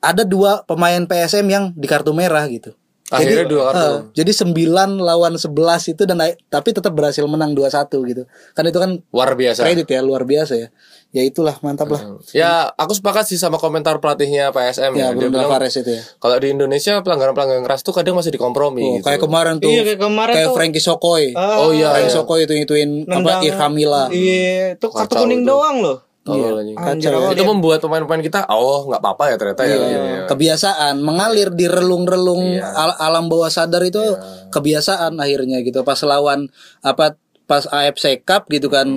[0.00, 2.72] ada dua pemain PSM yang di kartu merah gitu.
[3.08, 3.78] Akhirnya dua kartu.
[3.78, 4.50] eh, jadi 9
[4.98, 5.54] lawan 11
[5.86, 8.26] itu dan tapi tetap berhasil menang 2-1 gitu.
[8.50, 9.62] Kan itu kan Luar biasa.
[9.62, 10.68] kredit ya, luar biasa ya.
[11.08, 12.02] Ya itulah, mantap lah.
[12.30, 15.06] Ya, aku sepakat sih sama komentar pelatihnya PSM Ya, ya.
[15.08, 16.02] Dia Bruno bilang Alvarez itu ya.
[16.18, 19.06] kalau di Indonesia pelanggaran-pelanggaran keras tuh kadang masih dikompromi Oh, gitu.
[19.06, 19.70] kayak kemarin tuh.
[19.70, 20.56] Iya, kayak kemarin kayak tuh.
[20.58, 21.24] Frankie Sokoy.
[21.32, 22.16] Oh iya, Frankie iya.
[22.16, 24.04] Sokoy itu ituin apa Nendang- Irfan Mila.
[24.10, 25.48] Iya, itu kartu kuning itu.
[25.48, 25.98] doang loh.
[26.26, 26.76] Tolol anjing.
[26.76, 27.22] Anjir, Kacau.
[27.22, 29.70] oh, itu membuat pemain-pemain kita oh nggak apa-apa ya ternyata ya.
[29.70, 30.20] Iya, iya.
[30.26, 34.02] Kebiasaan mengalir di relung-relung al- alam bawah sadar itu
[34.50, 36.50] kebiasaan akhirnya gitu pas lawan
[36.82, 37.14] apa
[37.46, 38.90] pas AFC Cup gitu kan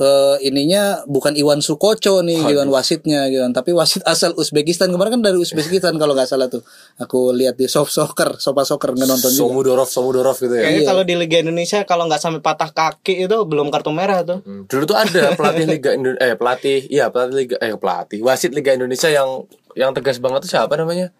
[0.00, 4.88] eh, ininya bukan Iwan Sukoco nih gitu kan wasitnya gitu kan tapi wasit asal Uzbekistan
[4.88, 6.64] kemarin kan dari Uzbekistan kalau nggak salah tuh
[6.96, 10.64] aku lihat di soft soccer sofa soccer nggak nonton juga Somudorov, Somudorov gitu ya.
[10.64, 14.40] Kayaknya kalau di Liga Indonesia kalau nggak sampai patah kaki itu belum kartu merah tuh.
[14.40, 18.56] Hmm, Dulu tuh ada pelatih Liga Indo eh pelatih iya pelatih Liga eh pelatih wasit
[18.56, 19.44] Liga Indonesia yang
[19.76, 21.12] yang tegas banget tuh siapa namanya?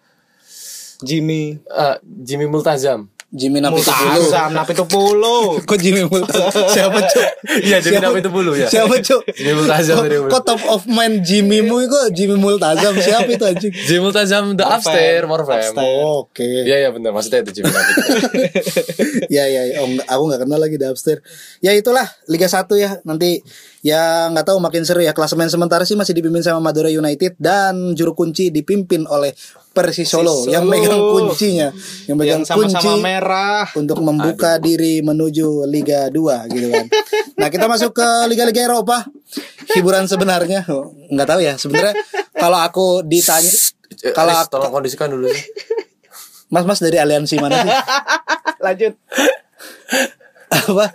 [1.01, 1.57] Jimmy.
[1.57, 3.09] Eh, Jimmy Multazam.
[3.31, 4.11] Jimmy Napitupulu.
[4.11, 5.35] Multazam Napitupulu.
[5.69, 6.67] Kok Jimmy Multazam?
[6.67, 7.25] Siapa cuk?
[7.63, 8.67] Iya, Jimmy Siapa- Napitupulu, ya.
[8.67, 9.21] Siapa cuk?
[9.31, 10.27] Jimmy Multazam Kok-.
[10.27, 13.71] Kok top of mind Jimmy mu itu Jimmy Multazam siapa itu anjing?
[13.71, 15.63] Jimmy Multazam The Upstairs, Morfem.
[15.79, 16.43] Oh, Oke.
[16.43, 17.15] Iya, iya benar.
[17.15, 18.19] Maksudnya itu Jimmy Napitupulu.
[19.35, 19.75] ya ya ya.
[19.79, 21.21] oh, enggak, aku nggak kenal lagi di upstairs
[21.63, 23.39] ya itulah Liga 1 ya nanti
[23.81, 27.95] ya nggak tahu makin seru ya klasemen sementara sih masih dipimpin sama Madura United dan
[27.95, 29.33] juru kunci dipimpin oleh
[29.71, 30.51] Persis Solo, Solo.
[30.51, 31.71] yang megang kuncinya
[32.03, 33.63] yang megang Yang sama-sama kunci merah.
[33.79, 36.85] untuk membuka diri menuju Liga 2 gitu kan.
[37.39, 39.07] Nah, kita masuk ke liga-liga Eropa.
[39.71, 41.55] Hiburan sebenarnya oh, nggak tahu ya.
[41.55, 41.95] Sebenarnya
[42.35, 43.47] kalau aku ditanya
[44.11, 45.31] Kalau kalau aku, tolong kondisikan dulu.
[46.51, 47.71] Mas-mas dari aliansi mana sih?
[48.65, 48.93] Lanjut.
[50.51, 50.91] apa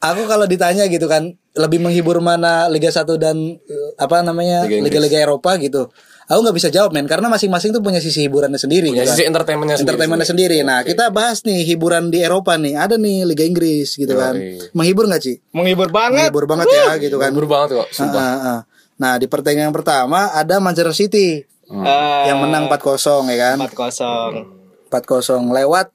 [0.00, 5.20] aku kalau ditanya gitu kan lebih menghibur mana Liga 1 dan eh, apa namanya liga-liga
[5.20, 5.92] Eropa gitu
[6.26, 9.14] aku nggak bisa jawab men karena masing-masing tuh punya sisi hiburannya sendiri Punya gitu kan.
[9.14, 9.86] sisi entertainmentnya sendiri.
[9.90, 14.12] entertainmentnya sendiri nah kita bahas nih hiburan di Eropa nih ada nih Liga Inggris gitu
[14.12, 14.32] kan
[14.72, 16.28] menghibur nggak sih Menghibur banget.
[16.28, 18.20] menghibur banget ya gitu kan Buru banget kok, Ah, sumpah.
[18.20, 18.60] ah, ah.
[18.94, 24.44] nah di pertandingan pertama ada Manchester City Eh, yang menang 4-0 ya kan 4-0.
[24.86, 25.93] 4-0 lewat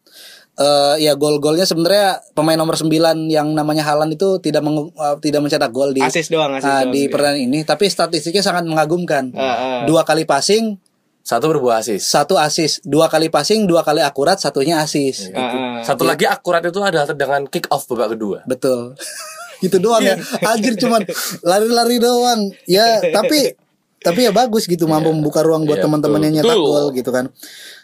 [0.59, 2.91] eh ya gol-golnya sebenarnya pemain nomor 9
[3.27, 6.83] yang namanya Halan itu tidak meng- eh, tidak mencetak gol di Asis doang, asis ah,
[6.83, 6.91] doang.
[6.91, 9.31] di pertandingan ini tapi statistiknya sangat mengagumkan.
[9.31, 9.79] Ah, ah.
[9.83, 10.75] Dua kali passing,
[11.19, 12.03] Satu berbuah asis.
[12.03, 15.31] satu asis, dua kali passing, dua kali akurat, satunya asis.
[15.31, 15.79] Ah.
[15.79, 18.43] Satu lagi akurat itu adalah tendangan kick off babak kedua.
[18.43, 18.99] Betul.
[19.65, 20.15] itu doang ya.
[20.43, 21.03] Anjir cuman
[21.41, 22.51] lari-lari doang.
[22.65, 23.55] Ya, tapi
[23.99, 26.47] tapi ya bagus gitu mampu membuka ruang buat Iya, teman-teman yang betul.
[26.47, 27.25] nyetak gol gitu kan.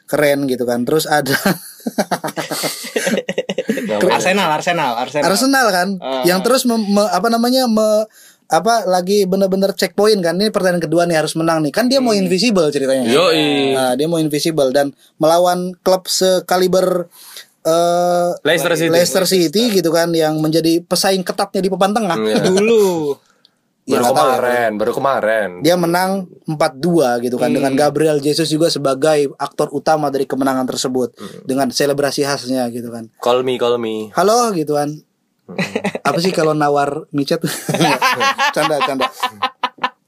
[0.08, 0.84] Keren gitu kan.
[0.84, 1.36] Terus ada
[4.08, 5.26] Arsenal, Arsenal, Arsenal.
[5.28, 6.22] Arsenal kan Ah.
[6.24, 8.06] yang terus mem- me- apa namanya me-
[8.46, 12.14] apa lagi bener-bener checkpoint kan ini pertandingan kedua nih harus menang nih kan dia mau
[12.14, 13.12] invisible ceritanya kan?
[13.12, 13.74] Yoi.
[13.74, 17.08] nah, dia mau invisible dan melawan klub sekaliber
[17.64, 18.88] eh Leicester City.
[18.88, 22.36] Leicester City gitu kan yang menjadi pesaing ketatnya di papan tengah Iya.
[22.46, 22.84] Dulu.
[23.86, 24.26] Ya, baru tahu ya.
[24.42, 25.50] kemarin, baru kemarin.
[25.62, 31.14] dia menang 4-2 gitu kan dengan Gabriel Jesus juga sebagai aktor utama dari kemenangan tersebut
[31.46, 33.14] dengan selebrasi khasnya gitu kan.
[33.22, 34.10] Call me, call me.
[34.18, 34.90] halo gitu kan.
[36.02, 37.38] Apa sih kalau nawar micet?
[38.58, 39.06] Canda canda.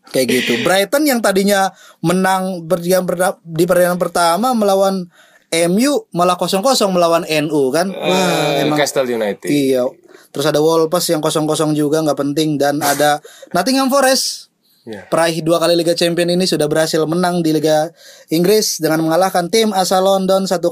[0.10, 0.66] Kayak gitu.
[0.66, 1.70] Brighton yang tadinya
[2.02, 5.06] menang perda- di pertandingan pertama melawan
[5.48, 9.48] MU malah kosong kosong melawan NU kan wah emang Newcastle United.
[9.48, 9.88] iya
[10.36, 13.24] terus ada Wolves yang kosong kosong juga nggak penting dan ada
[13.56, 14.48] Nottingham Forest
[14.88, 15.04] Iya.
[15.12, 17.92] Peraih dua kali Liga Champion ini sudah berhasil menang di Liga
[18.32, 20.64] Inggris dengan mengalahkan tim asal London 1-0.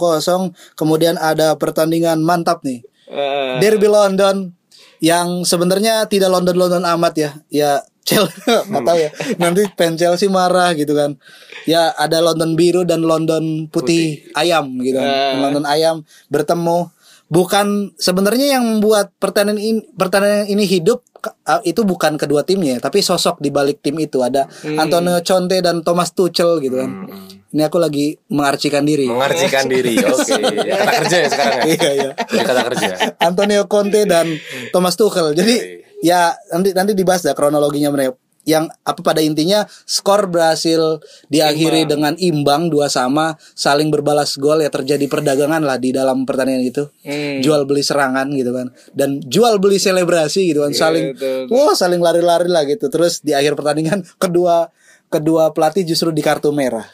[0.80, 2.80] Kemudian ada pertandingan mantap nih.
[3.12, 4.56] Eh, Derby London
[5.04, 7.32] yang sebenarnya tidak London-London amat ya.
[7.52, 7.72] Ya
[8.06, 8.38] Chelsea
[8.70, 9.10] nggak tahu ya.
[9.42, 11.18] Nanti fan Chelsea marah gitu kan.
[11.66, 15.42] Ya ada London biru dan London putih, ayam gitu kan.
[15.42, 16.94] London ayam bertemu.
[17.26, 21.02] Bukan sebenarnya yang membuat pertandingan ini, pertandingan ini hidup
[21.50, 25.82] uh, itu bukan kedua timnya, tapi sosok di balik tim itu ada Antonio Conte dan
[25.82, 27.10] Thomas Tuchel gitu kan.
[27.56, 29.08] Ini aku lagi mengarcikan diri.
[29.08, 29.96] Mengarcikan diri.
[30.12, 30.36] Oke.
[30.70, 31.66] Kata kerja ya sekarang ya.
[31.74, 32.12] Iya, iya.
[32.44, 32.88] Kata kerja.
[33.24, 34.28] Antonio Conte dan
[34.76, 35.32] Thomas Tuchel.
[35.32, 38.20] Jadi ya nanti nanti dibahas dah kronologinya mereka.
[38.46, 44.70] Yang apa pada intinya skor berhasil diakhiri dengan imbang dua sama, saling berbalas gol ya
[44.70, 46.84] terjadi perdagangan lah di dalam pertandingan itu.
[47.02, 47.42] Hmm.
[47.42, 48.70] Jual beli serangan gitu kan.
[48.94, 51.50] Dan jual beli selebrasi gitu kan, saling Gitu.
[51.50, 52.86] wah saling lari-lari lah gitu.
[52.88, 54.70] Terus di akhir pertandingan kedua
[55.06, 56.86] kedua pelatih justru di kartu merah.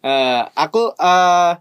[0.00, 1.52] eh, aku eh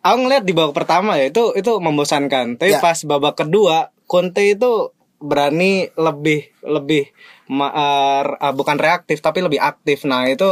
[0.00, 2.56] aku ngeliat di babak pertama ya itu itu membosankan.
[2.56, 2.80] Tapi Ya.
[2.80, 4.90] pas babak kedua Conte itu
[5.20, 7.12] berani lebih lebih
[7.50, 8.22] ma- eh,
[8.52, 10.02] bukan reaktif tapi lebih aktif.
[10.04, 10.46] Nah, itu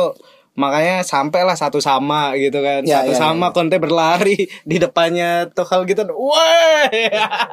[0.53, 2.83] makanya sampailah satu sama gitu kan.
[2.83, 6.03] Ya, satu ya, sama Conte berlari di depannya Tuchel gitu.
[6.11, 6.91] Wah.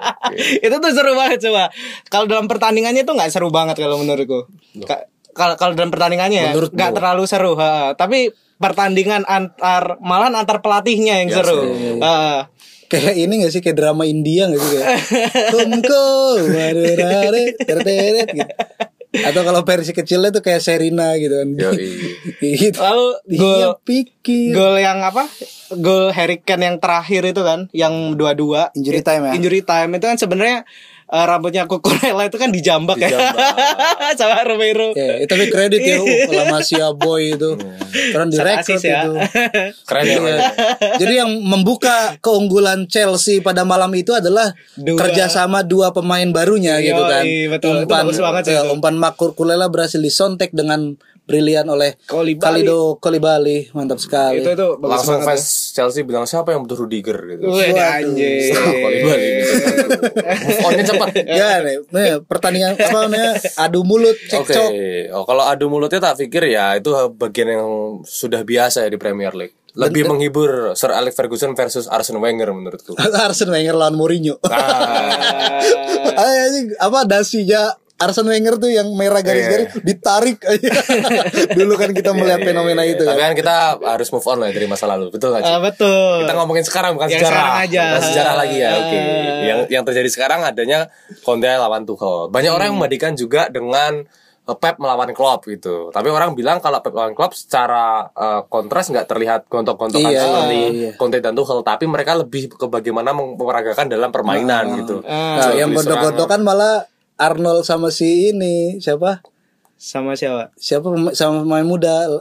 [0.66, 1.70] itu tuh seru banget coba.
[2.06, 4.50] Kalau dalam pertandingannya tuh nggak seru banget kalau menurutku.
[4.82, 7.92] Ka- Kalau kalau dalam pertandingannya ya, Menurut nggak terlalu seru, ha.
[7.92, 11.60] tapi pertandingan antar malah antar pelatihnya yang Ya, seru.
[11.60, 12.00] seru.
[12.00, 12.48] Ha.
[12.86, 14.88] Kayak ini gak sih kayak drama India gak sih kayak
[15.54, 16.08] Kumko
[16.40, 16.86] gitu.
[19.24, 21.50] Atau kalau versi kecilnya tuh kayak Serina gitu kan
[22.42, 22.80] gitu.
[22.82, 25.30] Lalu Dia gol pikir gol yang apa?
[25.72, 29.34] Gol Harry Kane yang terakhir itu kan, yang dua-dua Injury time ya?
[29.38, 30.68] Injury time itu kan sebenarnya
[31.06, 33.10] eh, rambutnya Cucurella itu kan dijambak, ya.
[34.20, 34.92] Sama Romero.
[34.98, 37.60] Ya, itu tapi kredit ya uh, Lamasia Boy itu.
[38.14, 39.06] Keren direkrut ya.
[39.06, 39.12] itu.
[39.90, 40.18] Keren ya.
[40.18, 40.38] Iya.
[40.98, 44.98] Jadi yang membuka keunggulan Chelsea pada malam itu adalah Dua.
[44.98, 47.24] kerjasama dua pemain barunya gitu Yoi, kan.
[47.58, 47.76] betul.
[47.84, 48.74] Itu bagus banget sih eh, itu.
[48.74, 52.62] umpan Makur Kulela berhasil disontek dengan brilian oleh Koulibaly.
[52.66, 53.70] Khalido Kolibali.
[53.74, 54.46] Mantap sekali.
[54.46, 57.50] itu itu bagus Langsung fans Chelsea bilang siapa yang butuh Rudiger gitu.
[57.50, 57.98] Wih, Waduh.
[58.00, 58.54] anjing.
[60.46, 61.08] Move on-nya cepat.
[61.26, 64.70] ya nih, nih, pertandingan apa namanya adu mulut Oke, cekcok
[65.14, 67.68] oh, kalau adu mulutnya tak pikir ya itu bagian yang
[68.06, 69.56] sudah biasa ya di Premier League.
[69.76, 72.96] Lebih menghibur Sir Alex Ferguson versus Arsene Wenger menurutku.
[73.28, 75.60] Arsene Wenger lawan Mourinho Ah,
[76.48, 80.68] ini apa dasinya Arsene Wenger tuh yang merah garis-garis ditarik aja.
[81.60, 83.32] Dulu kan kita melihat fenomena itu Tapi kan.
[83.32, 85.54] kan kita harus move on lah dari masa lalu, betul nggak sih?
[85.56, 86.28] Ah, betul.
[86.28, 87.32] Kita ngomongin sekarang bukan Yang sejarah.
[87.40, 87.84] sekarang aja.
[87.88, 88.68] Bukan sejarah lagi ya.
[88.68, 88.80] Ah.
[88.84, 89.00] Oke.
[89.48, 90.80] Yang yang terjadi sekarang adanya
[91.24, 92.28] Conte lawan Tuchel.
[92.36, 94.04] Banyak orang yang membandingkan juga dengan
[94.44, 95.90] uh, Pep melawan Klopp gitu.
[95.96, 100.60] Tapi orang bilang kalau Pep melawan Klopp secara uh, kontras nggak terlihat gontok-gontokan Iya, seperti
[100.76, 100.90] iya.
[101.00, 105.00] Conte dan Tuchel, tapi mereka lebih ke bagaimana memeragakan dalam permainan gitu.
[105.00, 106.76] Nah, Jual yang beli gondok-gondokan malah
[107.16, 109.24] Arnold sama si ini siapa?
[109.76, 110.52] Sama siapa?
[110.60, 112.12] Siapa sama pemain muda.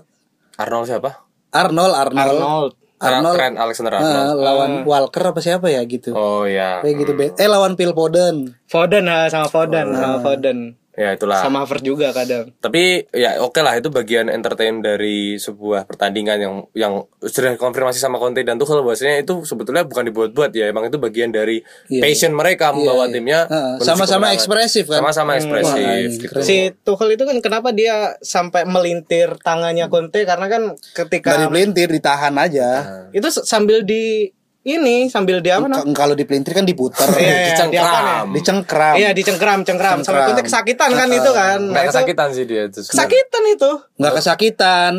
[0.55, 1.26] Arnold siapa?
[1.51, 2.38] Arnold Arnold.
[2.38, 2.72] Arnold.
[3.03, 3.36] Arnold.
[3.36, 4.38] Trent Alexander Arnold.
[4.38, 6.14] lawan Walker apa siapa ya gitu.
[6.14, 6.78] Oh ya.
[6.80, 7.12] Kayak gitu.
[7.14, 8.55] Be- Eh lawan Phil Foden.
[8.70, 10.78] Foden ah, sama Foden, sama Foden.
[10.95, 11.38] Ya itulah.
[11.38, 12.55] Sama Havertz juga kadang.
[12.57, 18.16] Tapi ya oke lah itu bagian entertain dari sebuah pertandingan yang yang sudah konfirmasi sama
[18.16, 22.30] Conte dan Tuchel bahwasanya itu sebetulnya bukan dibuat-buat ya emang itu bagian dari Iya, passion
[22.30, 25.03] mereka membawa timnya Heeh, menuju sama-sama ekspresif kan?
[25.03, 26.38] Sama-sama ekspresif Wah, ini gitu.
[26.40, 30.62] Si Tuchel itu kan kenapa dia sampai melintir tangannya Conte karena kan
[30.95, 32.68] ketika Dari pelintir ditahan aja.
[33.11, 34.30] itu s- sambil di
[34.65, 37.05] ini sambil di apa Kalau dipelintir kan diputer.
[37.15, 37.85] Iya, iya, Dicengkram.
[37.85, 38.35] di?
[38.41, 38.95] Dicengkram.
[38.97, 39.99] Iya dicengkram, cengkram.
[40.01, 41.61] Conte kesakitan kan itu kan.
[41.69, 42.81] Nggak Nah, kesakitan sih dia itu.
[42.81, 43.71] Kesakitan itu.
[44.01, 44.93] nggak kesakitan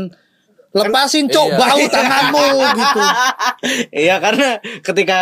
[0.75, 1.57] lepasin cok Iya.
[1.57, 2.47] bau tanganmu
[2.79, 3.01] gitu
[3.95, 5.21] iya karena ketika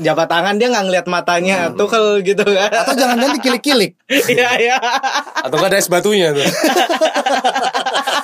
[0.00, 2.72] jabat tangan dia nggak ngeliat matanya Tuchel gitu kan.
[2.72, 4.76] atau jangan-jangan dikilik-kilik Iya iya.
[5.44, 6.40] Atau nggak ada es batunya tuh.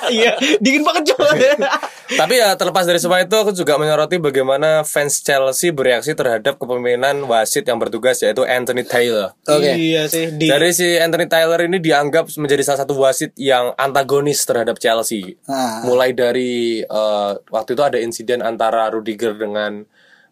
[0.05, 1.57] Iya, dingin banget coy.
[2.21, 7.25] Tapi ya terlepas dari semua itu aku juga menyoroti bagaimana fans Chelsea bereaksi terhadap kepemimpinan
[7.25, 9.33] wasit yang bertugas yaitu Anthony Taylor.
[9.49, 9.73] Oke.
[9.73, 14.45] Iya sih di Dari si Anthony Taylor ini dianggap menjadi salah satu wasit yang antagonis
[14.45, 15.41] terhadap Chelsea.
[15.49, 15.81] Ah.
[15.81, 19.83] Mulai dari eh, waktu itu ada insiden antara Rudiger dengan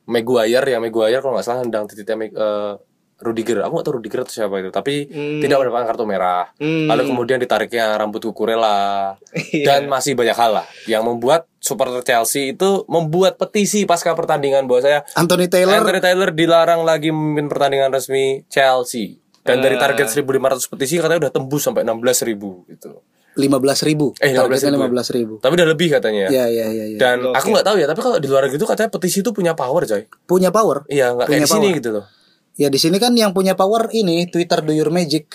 [0.03, 2.73] Maguire yang Maguire kalau nggak salah hendang titiknya Mag- eh,
[3.15, 3.63] Rudiger.
[3.63, 5.07] Aku nggak tahu Rudiger itu siapa itu, tapi
[5.39, 6.51] tidak mendapatkan kartu merah.
[6.57, 6.91] Hmm.
[6.91, 9.63] Lalu kemudian ditariknya rambut Kukurela Iya.
[9.65, 14.81] dan masih banyak hal lah yang membuat supporter Chelsea itu membuat petisi pasca pertandingan bahwa
[14.81, 19.23] saya Anthony Taylor Anthony Taylor dilarang lagi memimpin pertandingan resmi Chelsea.
[19.39, 19.87] Dan dari Ah.
[19.87, 23.03] target 1.500 petisi katanya udah tembus sampai 16.000 gitu.
[23.35, 24.37] Lima belas ribu Eh, 15.000.
[24.37, 26.25] targetnya lima belas ribu Tapi udah lebih katanya.
[26.27, 28.89] ya ya ya ya Dan aku nggak tahu ya, tapi kalau di luar gitu katanya
[28.89, 30.05] petisi itu punya power, coy.
[30.23, 32.05] punya power Iya, nggak kayak di sini gitu loh.
[32.53, 35.25] ya di sini kan yang punya power ini Twitter do your magic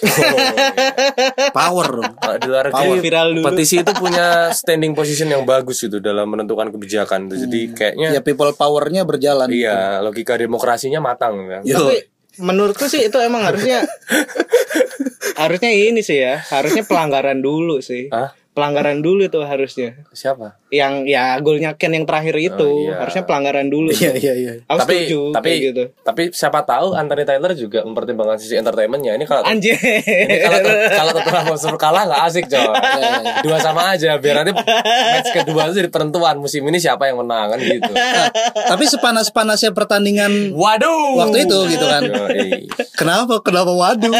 [1.51, 2.96] power dong di luar Power.
[2.96, 3.44] Viral dulu.
[3.44, 7.26] petisi itu punya standing position yang bagus gitu dalam menentukan kebijakan.
[7.28, 11.59] Jadi kayaknya ya people powernya berjalan iya, logika demokrasinya matang ya.
[11.64, 11.76] Yo.
[11.80, 11.96] Tapi
[12.38, 13.82] menurutku sih itu emang harusnya
[15.39, 18.11] harusnya ini sih ya, harusnya pelanggaran dulu sih.
[18.11, 18.34] Hah?
[18.59, 20.03] Pelanggaran dulu tuh harusnya.
[20.11, 20.59] Siapa?
[20.68, 23.00] Yang ya golnya Ken yang terakhir itu Oh, iya.
[23.00, 23.88] harusnya pelanggaran dulu.
[23.90, 25.82] iya iya iya Aku tapi setuju tapi gitu.
[25.98, 29.72] tapi siapa tahu Anthony Taylor juga mempertimbangkan sisi entertainmentnya ini kalau Anjir.
[29.74, 32.68] ini kalau ter- kalau Tottenham Hotspur kalah nggak asik coy
[33.40, 37.48] dua sama aja biar nanti match kedua itu jadi penentuan musim ini siapa yang menang
[37.48, 37.88] kan gitu
[38.52, 42.68] tapi sepanas panasnya pertandingan waduh waktu itu gitu kan Yoi.
[42.92, 44.12] kenapa kenapa waduh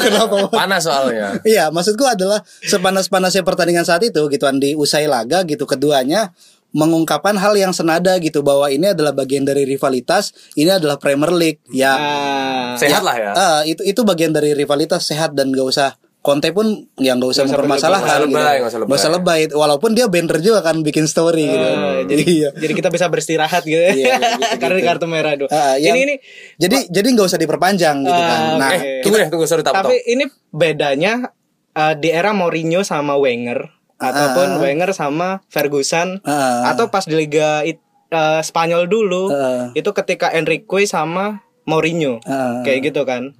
[0.00, 0.50] kenapa waduh?
[0.50, 5.64] panas soalnya Iya, maksudku adalah sepanas-panasnya pertandingan saat itu gitu kan di usai laga gitu
[5.92, 6.32] keduanya
[6.72, 11.60] mengungkapkan hal yang senada gitu bahwa ini adalah bagian dari rivalitas, ini adalah Premier League.
[11.68, 15.90] Ya, Ah, sehat lah ya ah, itu itu bagian dari rivalitas sehat dan gak usah
[16.22, 16.64] Conte pun
[16.96, 18.30] yang gak usah Nggak usah mempermasalahkan gitu.
[18.32, 18.94] nggak usah lebay.
[18.94, 19.40] Usah lebay.
[19.52, 21.66] walaupun dia banner juga kan bikin story gitu.
[21.66, 22.48] Ah, jadi iya.
[22.56, 23.76] jadi kita bisa beristirahat gitu.
[23.76, 25.52] Iya, gitu, Karena di kartu merah tuh.
[25.52, 26.14] Ah, yang- ini ini
[26.56, 28.38] Jadi jadi nggak usah diperpanjang gitu kan.
[28.40, 31.36] Ah, Nah, eh tunggu deh tunggu sorry tapi ini bedanya
[31.74, 36.68] uh, di era Mourinho sama Wenger ataupun Wenger sama Ferguson Ah.
[36.68, 39.70] atau pas di Liga it- uh, Spanyol dulu Ah.
[39.72, 42.60] itu ketika Enrique sama Mourinho Ah.
[42.60, 43.32] kayak gitu kan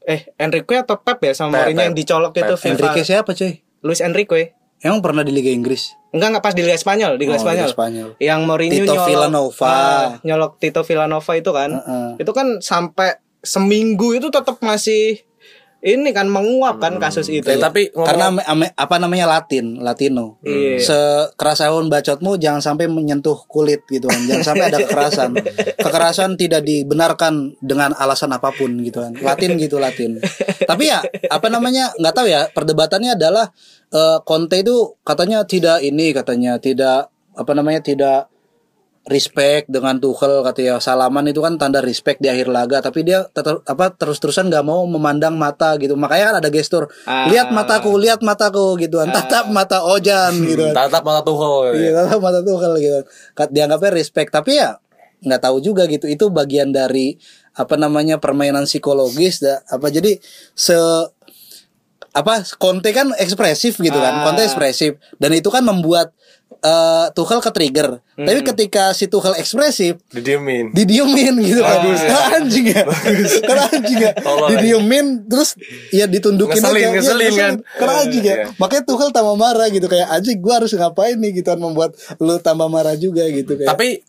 [0.00, 1.86] eh Enrique atau Pep ya sama Pep, Mourinho Pep.
[1.86, 2.56] yang dicolok itu Pep.
[2.56, 3.52] FIFA Enrique siapa cuy?
[3.80, 5.90] Luis Enrique Emang pernah di Liga Inggris?
[6.08, 7.68] enggak enggak pas di Liga Spanyol di Liga Oh, Liga Spanyol.
[7.68, 8.08] Spanyol.
[8.16, 9.66] yang Mourinho Tito nyolok Villanova.
[9.66, 12.10] ah, nyolok Tito Villanova itu kan Heeh.
[12.16, 15.18] itu kan sampai seminggu itu tetap masih
[15.78, 17.46] ini kan menguap kan kasus itu.
[17.46, 20.42] Eh, tapi ngomong Karena ame- ame- apa namanya Latin, Latino.
[20.42, 20.82] Iya.
[20.82, 24.18] Sekeras apa pun bacotmu jangan sampai menyentuh kulit gitu kan.
[24.26, 25.30] Jangan sampai ada kekerasan.
[25.86, 29.14] Kekerasan tidak dibenarkan dengan alasan apa pun gitu kan.
[29.22, 30.18] Latin gitu Latin.
[30.66, 30.98] Tapi ya
[31.30, 32.50] apa namanya nggak tahu ya.
[32.50, 33.54] Perdebatannya adalah
[34.26, 37.08] Conte itu katanya tidak ini katanya tidak
[37.38, 38.26] apa namanya tidak
[39.08, 43.64] respect dengan Tuchel katanya salaman itu kan tanda respect di akhir laga tapi dia tetap
[43.64, 45.96] apa terus-terusan nggak mau memandang mata gitu.
[45.96, 47.24] Makanya kan ada gestur Ah.
[47.26, 49.08] lihat mataku lihat mataku gitu kan.
[49.10, 50.74] Tatap mata Ojan gitu kan.
[50.78, 51.92] Tatap mata Tuchel gitu iya ya.
[51.98, 52.98] tatap mata Tuchel gitu
[53.32, 54.28] Kat- dianggapnya respect.
[54.28, 54.76] Tapi ya
[55.18, 56.04] nggak tahu juga gitu.
[56.04, 57.16] Itu bagian dari
[57.52, 59.88] apa namanya permainan psikologis da, apa.
[59.88, 60.14] Jadi
[60.52, 60.76] se
[62.18, 64.26] apa Conte kan ekspresif gitu kan.
[64.26, 64.98] Conte ekspresif.
[65.22, 66.10] Dan itu kan membuat
[66.58, 70.74] eh Tuchel ke trigger tapi ketika si Tuchel ekspresif didiemin.
[70.74, 71.62] didiemin gitu.
[71.62, 72.10] Kan Bagus ya.
[72.10, 72.82] Kan anjing ya.
[73.46, 74.12] Kan anjing ya.
[74.50, 75.54] Didiemin terus
[75.94, 76.82] ya ditundukin Ngeselin, aja.
[76.82, 77.54] Iya, ngeselin kan.
[77.78, 78.34] kan anjing ya.
[78.34, 78.46] Iya.
[78.58, 79.86] makanya Tuchel tambah marah gitu.
[79.86, 83.54] Kayak anjing gua harus ngapain nih gitu kan membuat lu tambah marah juga gitu.
[83.54, 84.02] Kayak tapi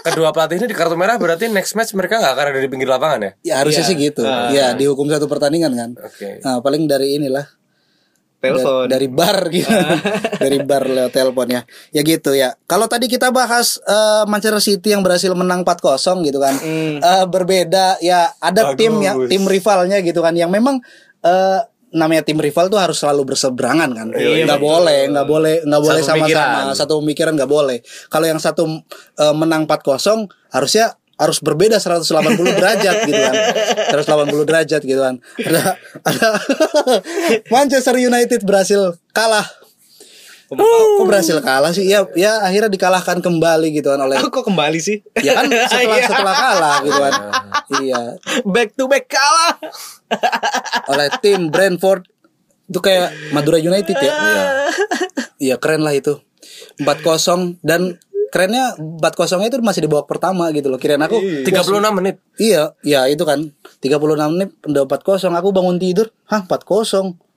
[0.00, 2.86] kedua pelatih ini di kartu merah berarti next match mereka nggak akan ada di pinggir
[2.86, 3.30] lapangan ya?
[3.42, 3.88] Ya harusnya Iya.
[3.88, 4.22] sih gitu.
[4.50, 5.90] Ya dihukum satu pertandingan kan.
[5.98, 6.40] Oke.
[6.40, 7.44] nah, paling dari inilah.
[8.38, 8.86] Telepon.
[8.86, 9.66] Da- dari bar gitu.
[10.38, 11.66] Dari bar lewat telepon ya.
[11.90, 12.54] Ya gitu ya.
[12.64, 16.54] Kalau tadi kita bahas eh, Manchester City yang berhasil menang 4-0 gitu kan
[16.94, 18.30] Eh, berbeda ya.
[18.38, 19.26] Ada tim ya Bagus.
[19.26, 20.78] tim rivalnya gitu kan yang memang
[21.18, 21.60] eh,
[21.92, 24.06] namanya tim rival tuh harus selalu berseberangan kan.
[24.12, 27.78] Nggak boleh nggak boleh nggak boleh sama-sama satu pemikiran nggak boleh.
[28.12, 28.84] Kalau yang satu
[29.18, 32.06] eh, menang 4-0 harusnya harus berbeda 180
[32.38, 33.34] derajat gitu kan.
[33.98, 35.18] 180 derajat gitu kan.
[35.42, 35.62] Ada
[36.06, 36.28] ada.
[37.54, 39.44] Manchester United berhasil kalah
[40.48, 41.84] Kok berhasil kalah sih?
[41.84, 45.04] Ya, ya akhirnya dikalahkan kembali gitu kan oleh Aku kok kembali sih?
[45.14, 46.06] ya kan setelah Iya.
[46.08, 47.12] setelah kalah gitu kan.
[47.84, 48.00] iya,
[48.44, 49.60] back to back kalah.
[50.88, 52.08] oleh tim Brentford
[52.64, 54.08] itu kayak Madura United ya.
[54.08, 54.44] Iya.
[55.38, 56.16] Iya, keren lah itu.
[56.80, 57.96] 4-0 dan
[58.28, 59.04] kerennya 4-0
[59.42, 60.76] itu masih di babak pertama gitu loh.
[60.76, 61.44] Kirain aku 36
[61.92, 64.00] menit Iya, ya itu kan 36
[64.32, 66.48] menit udah 4-0 aku bangun tidur, hah 4-0.
[66.48, 67.27] Wah,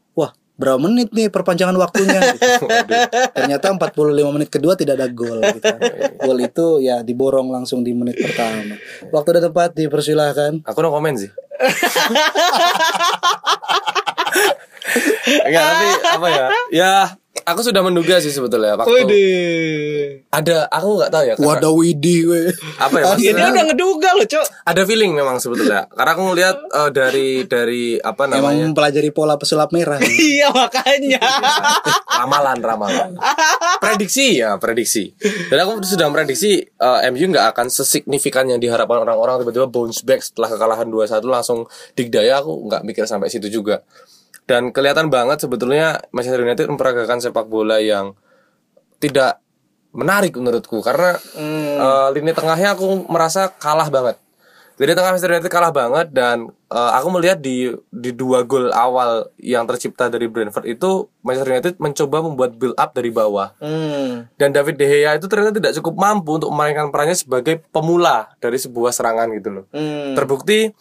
[0.62, 2.22] berapa menit nih perpanjangan waktunya?
[2.32, 2.66] Gitu.
[3.34, 5.74] Ternyata 45 menit kedua tidak ada gol gitu.
[6.22, 8.78] Gol itu ya diborong langsung di menit pertama.
[9.10, 10.62] Waktu dan tempat dipersilahkan.
[10.62, 11.32] aku no komen sih
[15.46, 15.88] Enggak, tapi
[16.18, 16.48] apa ya?
[16.74, 16.96] Ya,
[17.44, 20.26] aku sudah menduga sih sebetulnya waktu Widih.
[20.30, 21.34] ada aku nggak tahu ya.
[21.34, 22.42] karena- Wadah widih we.
[22.78, 24.46] Apa ya, Ya, maksudnya- dia udah ngeduga loh, Cok.
[24.64, 25.86] ada feeling memang sebetulnya.
[25.88, 28.64] Karena aku ngelihat eh, dari dari apa Emang namanya?
[28.68, 30.00] mempelajari pola pesulap merah.
[30.32, 31.20] Iya, makanya.
[32.22, 33.10] ramalan ramalan
[33.80, 35.10] prediksi ya prediksi
[35.48, 40.22] dan aku sudah memprediksi eh, MU nggak akan sesignifikan yang diharapkan orang-orang tiba-tiba bounce back
[40.22, 43.82] setelah kekalahan 2-1 langsung digdaya aku nggak mikir sampai situ juga
[44.52, 48.20] dan kelihatan banget sebetulnya Manchester United memperagakan sepak bola yang
[49.00, 49.40] tidak
[49.96, 50.84] menarik menurutku.
[50.84, 54.20] Karena eh, lini tengahnya aku merasa kalah banget.
[54.76, 59.32] Lini tengah Manchester United kalah banget dan eh, aku melihat di di dua gol awal
[59.40, 63.56] yang tercipta dari Brentford itu Manchester United mencoba membuat build up dari bawah.
[63.64, 64.28] Hmm.
[64.36, 68.60] dan David De Gea itu ternyata tidak cukup mampu untuk memainkan perannya sebagai pemula dari
[68.60, 69.66] sebuah serangan gitu loh.
[69.72, 70.12] Hmm.
[70.12, 70.76] terbukti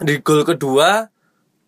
[0.00, 1.12] di gol kedua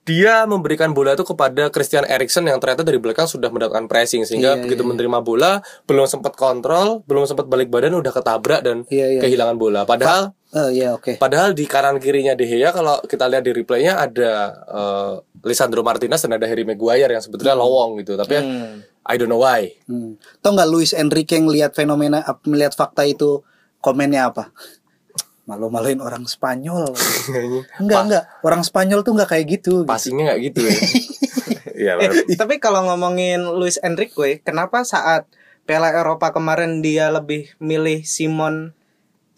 [0.09, 4.56] dia memberikan bola itu kepada Christian Eriksen yang ternyata dari belakang sudah mendapatkan pressing sehingga
[4.56, 9.06] Iya, begitu menerima bola belum sempat kontrol belum sempat balik badan udah ketabrak dan Iya,
[9.12, 9.20] iya.
[9.20, 11.20] kehilangan bola padahal Eh ya oke.
[11.20, 14.32] Padahal di kanan kirinya De Gea kalau kita lihat di replaynya ada
[14.64, 15.12] eh,
[15.44, 18.16] Lisandro Martinez dan ada Harry Maguire yang sebetulnya lowong gitu.
[18.16, 18.42] Tapi ya,
[19.04, 19.68] I don't know why.
[19.84, 20.16] Hmm.
[20.40, 23.44] Tau nggak Luis Enrique ngelihat fenomena ap- melihat fakta itu
[23.84, 24.48] komennya apa?
[25.49, 26.92] Malu-maluin orang Spanyol.
[27.80, 29.88] enggak enggak, orang Spanyol tuh nggak kayak gitu.
[29.88, 30.76] Passingnya nggak gitu ya.
[31.78, 32.26] Iya, benar.
[32.42, 35.30] Tapi kalau ngomongin Luis Enrique, kenapa saat
[35.62, 38.74] Piala Eropa kemarin dia lebih milih Simon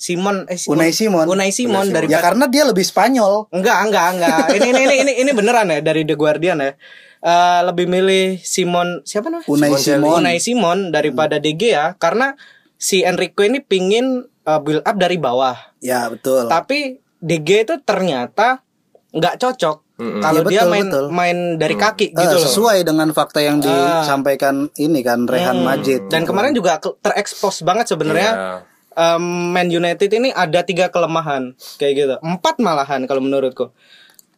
[0.01, 1.29] Simon eh Unai Simon.
[1.29, 3.53] Unai Simon dari Ya karena dia lebih Spanyol.
[3.53, 4.45] Enggak, enggak, enggak.
[4.57, 6.73] Ini ini ini ini, ini beneran ya dari The Guardian ya.
[7.21, 9.53] Eh, lebih milih Simon siapa namanya?
[9.53, 10.09] Unai Simon.
[10.17, 12.33] Unai Simon daripada De Gea karena
[12.81, 15.55] si Enrique ini pingin eh, build up dari bawah.
[15.79, 16.47] Ya betul.
[16.47, 18.65] Tapi Gea itu ternyata
[19.11, 21.07] nggak cocok kalau Iya, dia main betul.
[21.11, 22.43] main dari kaki Eh, gitu loh.
[22.43, 25.67] sesuai dengan fakta yang disampaikan ini kan Rehan Hmm.
[25.67, 26.09] Majid.
[26.09, 28.57] Dan kemarin juga terekspos banget sebenarnya Iya.
[28.97, 33.77] em, Man United ini ada tiga kelemahan kayak gitu, empat malahan kalau menurutku.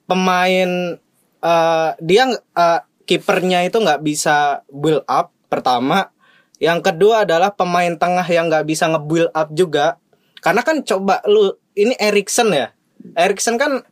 [0.02, 0.98] Pemain
[1.38, 4.36] eh, dia eh, kipernya itu nggak bisa
[4.66, 6.10] build up pertama.
[6.58, 10.01] Yang kedua adalah pemain tengah yang nggak bisa nge-build up juga.
[10.42, 12.74] Karena kan coba lu ini Erikson ya.
[13.14, 13.86] Erikson kan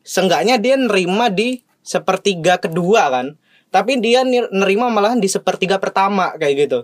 [0.00, 3.34] seenggaknya dia nerima di sepertiga kedua kan.
[3.66, 6.78] Tapi dia nerima malahan di sepertiga pertama kayak gitu.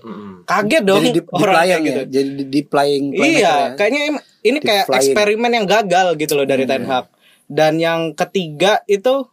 [0.44, 1.86] Kaget dong Jadi di, di orang playing kayak ya.
[1.86, 2.02] gitu.
[2.10, 3.56] Jadi di, di playing Iya, ya.
[3.72, 4.00] kayaknya
[4.42, 4.98] ini Di kayak flying.
[5.00, 6.90] eksperimen yang gagal gitu loh Hmm, dari Ten iya.
[6.92, 7.06] Hag.
[7.46, 9.30] Dan yang ketiga itu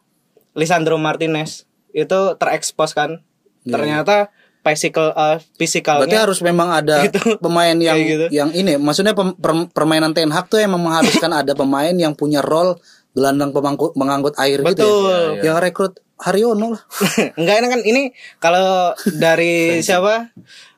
[0.53, 3.25] Lisandro Martinez itu terekspos kan.
[3.61, 4.29] Ternyata
[4.71, 7.37] physical uh, Berarti physicalnya harus memang ada Gitu.
[7.37, 8.25] pemain yang gitu.
[8.29, 12.39] yang ini, maksudnya pem- per- permainan Ten Hag tuh emang mengharuskan ada pemain yang punya
[12.39, 12.77] role
[13.11, 15.41] gelandang pemangkut mengangkut air gitu Betul.
[15.41, 15.51] ya.
[15.51, 16.81] Yang rekrut Haryono lah.
[17.39, 18.01] Enggak ini kan ini
[18.37, 20.29] kalau dari siapa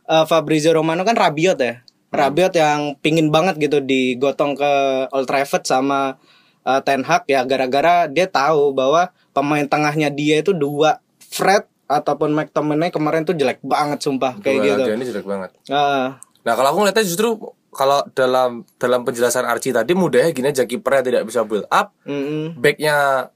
[0.02, 1.80] Eh, Fabrizio Romano kan Rabiot ya.
[2.12, 4.72] Rabiot yang pingin banget gitu digotong ke
[5.08, 6.20] Old Trafford sama
[6.62, 12.32] eh, Ten Hag ya gara-gara dia tahu bahwa pemain tengahnya dia itu dua Fred ataupun
[12.32, 14.90] McTominay kemarin tuh jelek banget sumpah kayak Dua gitu.
[14.96, 15.52] ini jelek banget.
[15.68, 16.08] Eh,
[16.42, 17.38] Nah kalau aku ngeliatnya justru
[17.72, 22.58] kalau dalam dalam penjelasan Archie tadi mudahnya gini aja kipernya tidak bisa build up, mm-mm.
[22.58, 23.30] backnya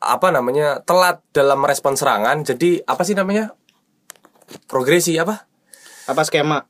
[0.00, 2.40] apa namanya telat dalam merespon serangan.
[2.42, 3.52] Jadi apa sih namanya
[4.66, 5.46] progresi apa?
[6.08, 6.66] apa skema?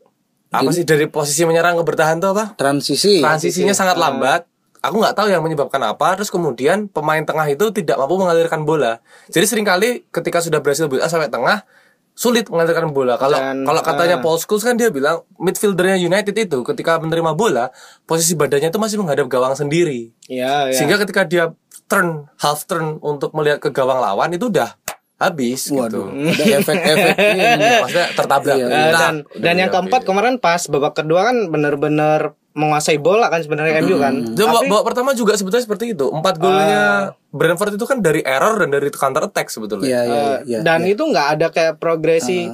[0.50, 2.58] Apa sih dari posisi menyerang ke bertahan tuh apa?
[2.58, 3.22] Transisi.
[3.22, 4.49] Transisinya sangat lambat.
[4.80, 6.16] Aku nggak tahu yang menyebabkan apa.
[6.16, 9.04] Terus kemudian pemain tengah itu tidak mampu mengalirkan bola.
[9.28, 11.68] Jadi sering kali ketika sudah berhasil build up sampai tengah
[12.16, 13.16] sulit mengalirkan bola.
[13.16, 14.22] Kalau Dan, kalau katanya ah.
[14.24, 17.72] Paul Scholes kan dia bilang midfieldernya United itu ketika menerima bola
[18.04, 20.12] posisi badannya itu masih menghadap gawang sendiri.
[20.28, 20.76] Iya, ya.
[20.76, 21.52] Sehingga ketika dia
[21.88, 24.76] turn half turn untuk melihat ke gawang lawan itu udah
[25.20, 26.32] habis Waduh, gitu.
[26.32, 27.44] ada efek-efek ini.
[27.78, 28.56] Maksudnya tertabrak.
[28.56, 33.38] Iya, Nah, dan dan yang keempat kemarin pas babak kedua kan bener-bener menguasai bola kan
[33.38, 34.16] sebenarnya MU kan.
[34.32, 36.08] Dan babak, babak pertama juga sebetulnya seperti itu.
[36.08, 36.82] Empat golnya
[37.28, 39.86] Brentford itu kan dari error dan dari counter attack sebetulnya.
[39.86, 40.58] Iya, iya, Eh, iya.
[40.60, 42.48] dan itu nggak ada kayak progresi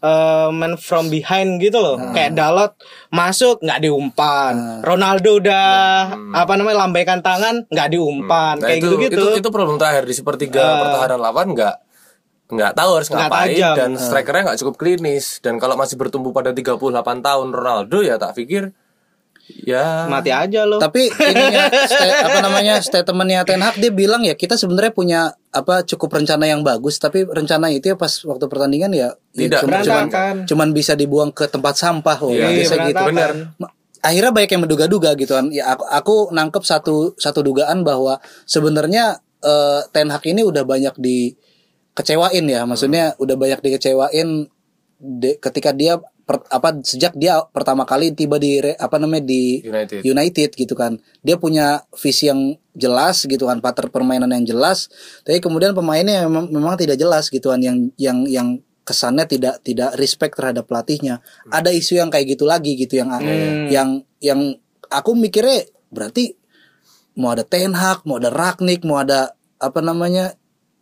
[0.00, 2.72] eh, man from behind gitu loh kayak Dalot
[3.10, 5.68] masuk nggak diumpan Ronaldo udah
[6.32, 10.08] apa namanya lambaikan tangan nggak diumpan Nah, kayak itu, gitu gitu itu itu problem terakhir
[10.08, 11.74] di sepertiga pertahanan lawan nggak
[12.50, 13.74] nggak tahu harus Nggak ngapain tajam.
[13.74, 15.38] dan strikernya nggak cukup klinis.
[15.38, 16.76] Dan kalau masih bertumbuh pada 38
[17.20, 18.74] tahun Ronaldo ya tak pikir
[19.62, 20.06] ya.
[20.06, 24.54] Mati aja loh Tapi ininya sta- apa namanya statementnya Ten Hag dia bilang ya kita
[24.54, 25.20] sebenarnya punya
[25.50, 26.96] apa cukup rencana yang bagus.
[26.96, 30.06] Tapi rencana itu ya pas waktu pertandingan ya ya Tidak, cuma- cuman,
[30.46, 33.02] cuman bisa dibuang ke tempat sampah oh Iya, biasa iya, gitu.
[33.58, 35.52] Ma- Akhirnya banyak yang menduga-duga gitu kan.
[35.52, 40.94] Ya aku aku nangkep satu satu dugaan bahwa sebenarnya eh, Ten Hag ini udah banyak
[42.00, 42.64] dikecewain ya.
[42.64, 44.48] Maksudnya udah banyak dikecewain
[44.96, 49.60] de- ketika dia per- apa sejak dia pertama kali tiba di re- apa namanya di
[49.60, 50.00] United.
[50.00, 50.96] United gitu kan.
[51.20, 54.88] Dia punya visi yang jelas gitu kan, pattern permainan yang jelas.
[55.26, 58.48] Tapi kemudian pemainnya memang, memang tidak jelas gitu kan yang yang yang
[58.80, 61.20] kesannya tidak tidak respect terhadap pelatihnya.
[61.52, 63.12] Ada isu yang kayak gitu lagi gitu yang
[63.70, 63.88] yang
[64.18, 64.40] yang
[64.90, 66.34] aku mikirnya berarti
[67.18, 70.39] mau ada Ten Hag, mau ada Ragnik, mau ada apa namanya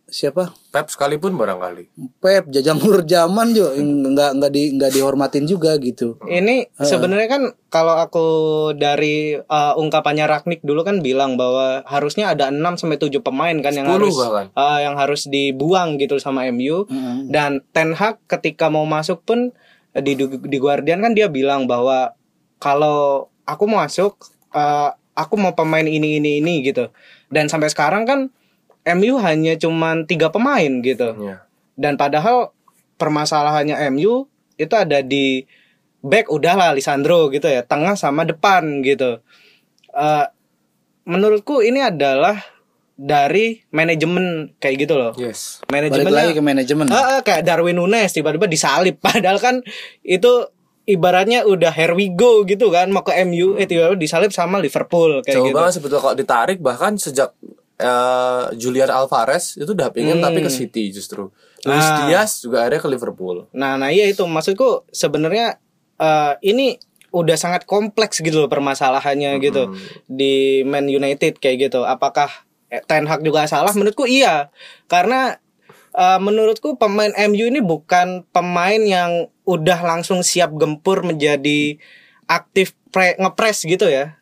[0.09, 1.89] siapa Pep sekalipun barangkali
[2.21, 6.17] Pep Jajang Nur Zaman juga nggak nggak di nggak dihormatin juga gitu.
[6.25, 8.27] Ini sebenarnya kan kalau aku
[8.75, 13.73] dari uh, ungkapannya Ragnik dulu kan bilang bahwa harusnya ada 6 sampai 7 pemain kan
[13.73, 14.45] yang 10 harus bahkan.
[14.57, 16.89] uh, yang harus dibuang gitu sama MU.
[17.29, 19.53] Dan Ten Hag ketika mau masuk pun
[19.93, 22.17] uh, di di Guardian kan dia bilang bahwa
[22.57, 24.17] kalau aku mau masuk
[24.53, 26.89] uh, aku mau pemain ini ini ini gitu.
[27.29, 28.33] Dan sampai sekarang kan
[28.95, 31.13] MU hanya cuman tiga pemain gitu.
[31.19, 31.45] ya.
[31.79, 32.51] Dan padahal
[32.99, 34.27] permasalahannya MU
[34.59, 35.47] itu ada di
[35.99, 39.19] back udahlah Lisandro gitu ya, tengah sama depan gitu.
[39.93, 40.25] Eh
[41.09, 42.37] menurutku ini adalah
[42.99, 45.15] dari manajemen kayak gitu loh.
[45.15, 46.91] yes Balik lagi ke manajemen.
[46.91, 49.63] Ah, ah, kayak Darwin Nunes tiba-tiba disalip padahal kan
[50.03, 50.51] itu
[50.83, 55.23] ibaratnya udah here we go gitu kan mau ke MU eh tiba-tiba disalip sama Liverpool
[55.23, 55.55] kayak Jauh gitu.
[55.55, 57.31] banget sebetulnya kalau ditarik bahkan sejak
[57.79, 61.31] eh, Julian Alvarez itu udah pingin tapi ke City justru.
[61.63, 61.95] Luis Hmm.
[61.95, 62.07] Ah.
[62.07, 63.37] Diaz juga akhirnya ke Liverpool.
[63.51, 65.59] Nah, nah iya itu maksudku sebenarnya
[65.99, 69.73] eh, ini udah sangat kompleks gitu loh permasalahannya gitu
[70.05, 71.83] di Man United kayak gitu.
[71.83, 72.29] Apakah
[72.69, 73.73] eh, Ten Hag juga salah?
[73.73, 74.53] Menurutku iya.
[74.87, 75.35] Karena
[75.95, 81.81] eh, menurutku pemain MU ini bukan pemain yang udah langsung siap gempur menjadi
[82.29, 84.18] aktif pre ngepres gitu ya.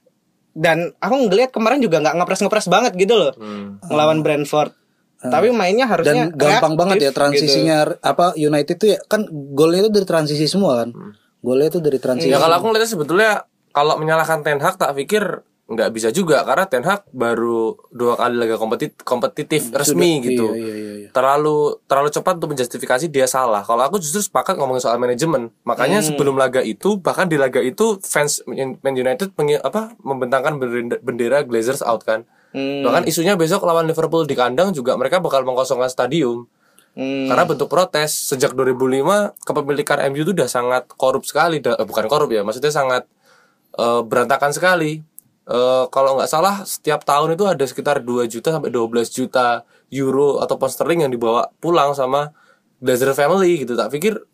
[0.58, 3.78] Dan aku ngelihat kemarin juga nggak ngepres ngepres banget gitu loh Hmm.
[3.86, 4.74] ngelawan Brentford.
[5.18, 7.18] Tapi mainnya harusnya dan gampang banget ya reaktif gitu.
[7.18, 10.94] transisinya apa United tuh ya kan golnya itu dari transisi semua kan
[11.40, 13.32] golnya itu dari transisi Ya kalau aku ngeliatnya sebetulnya
[13.72, 18.40] kalau menyalahkan Ten Hag tak pikir nggak bisa juga karena Ten Hag baru dua kali
[18.40, 20.56] laga kompetit kompetitif resmi gitu.
[20.56, 21.10] iya, iya, iya.
[21.12, 23.60] Terlalu terlalu cepat untuk menjustifikasi dia salah.
[23.62, 25.52] Kalau aku justru sepakat ngomongin soal manajemen.
[25.64, 30.98] Makanya sebelum laga itu bahkan di laga itu fans Man United pengi- apa membentangkan bendera,
[30.98, 32.24] bendera Glazers out kan.
[32.56, 32.88] Hmm.
[32.88, 36.48] Bahkan isunya besok lawan Liverpool di kandang juga mereka bakal mengkosongkan stadium.
[36.96, 37.28] Hmm.
[37.28, 42.08] Karena bentuk protes sejak 2005 kepemilikan MU itu udah sangat korup sekali, da- eh, bukan
[42.08, 43.04] korup ya, maksudnya sangat
[43.76, 45.04] eh, berantakan sekali.
[45.48, 50.44] Eh, kalau nggak salah setiap tahun itu ada sekitar 2 juta sampai 12 juta euro
[50.44, 52.36] atau pound sterling yang dibawa pulang sama
[52.78, 53.72] Glazer family gitu.
[53.74, 54.28] Tak pikir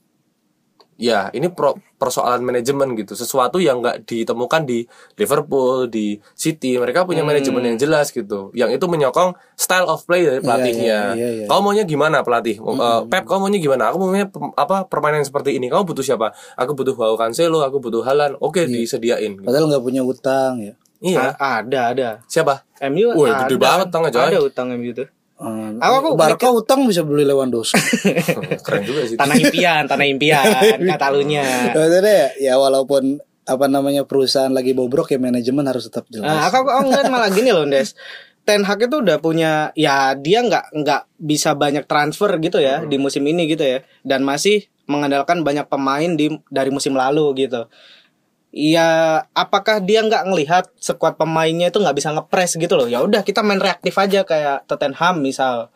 [0.93, 3.13] ya ini pro- persoalan manajemen gitu.
[3.13, 6.81] Sesuatu yang nggak ditemukan di Liverpool di City.
[6.81, 8.49] Mereka punya manajemen yang jelas gitu.
[8.53, 11.13] Yang itu menyokong style of play dari pelatihnya.
[11.13, 11.45] iya, iya.
[11.45, 12.57] kau maunya gimana pelatih?
[12.57, 13.93] Eh, Pep kau maunya gimana?
[13.93, 14.25] Aku maunya
[14.57, 15.69] apa permainan seperti ini.
[15.69, 16.33] Kamu butuh siapa?
[16.57, 19.45] Aku butuh Joao Cancelo aku butuh Halan oke disediain gitu.
[19.45, 20.73] Padahal nggak punya utang ya.
[21.03, 22.09] Iya A- ada ada.
[22.25, 23.61] siapa MU Wah, gede ada.
[23.61, 24.23] banget utangnya, Coy.
[24.25, 25.07] Ada utang MU tuh.
[25.33, 27.75] Hmm, Aku- aku Barca utang bisa beli Lewandowski.
[28.65, 30.43] keren juga sih Tanah impian, tanah impian
[30.87, 31.43] Katalunya.
[31.75, 36.31] Maksudnya ya, ya walaupun apa namanya perusahaan lagi bobrok ya manajemen harus tetap jelas.
[36.31, 37.91] Nah, aku aku ngeliat malah gini loh, Des.
[38.43, 42.95] Ten Hag itu udah punya ya dia nggak nggak bisa banyak transfer gitu ya di
[42.95, 47.67] musim ini gitu ya dan masih mengandalkan banyak pemain di dari musim lalu gitu.
[48.53, 52.85] Ya apakah dia nggak ngelihat sekuat pemainnya itu nggak bisa ngepres gitu loh.
[52.85, 55.73] Ya udah kita main reaktif aja kayak Tottenham misal.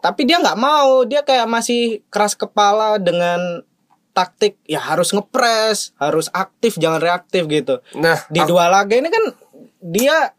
[0.00, 3.66] Tapi dia nggak mau, dia kayak masih keras kepala dengan
[4.10, 9.24] taktik ya harus ngepres, harus aktif jangan reaktif gitu nah di dua laga ini kan
[9.80, 10.36] dia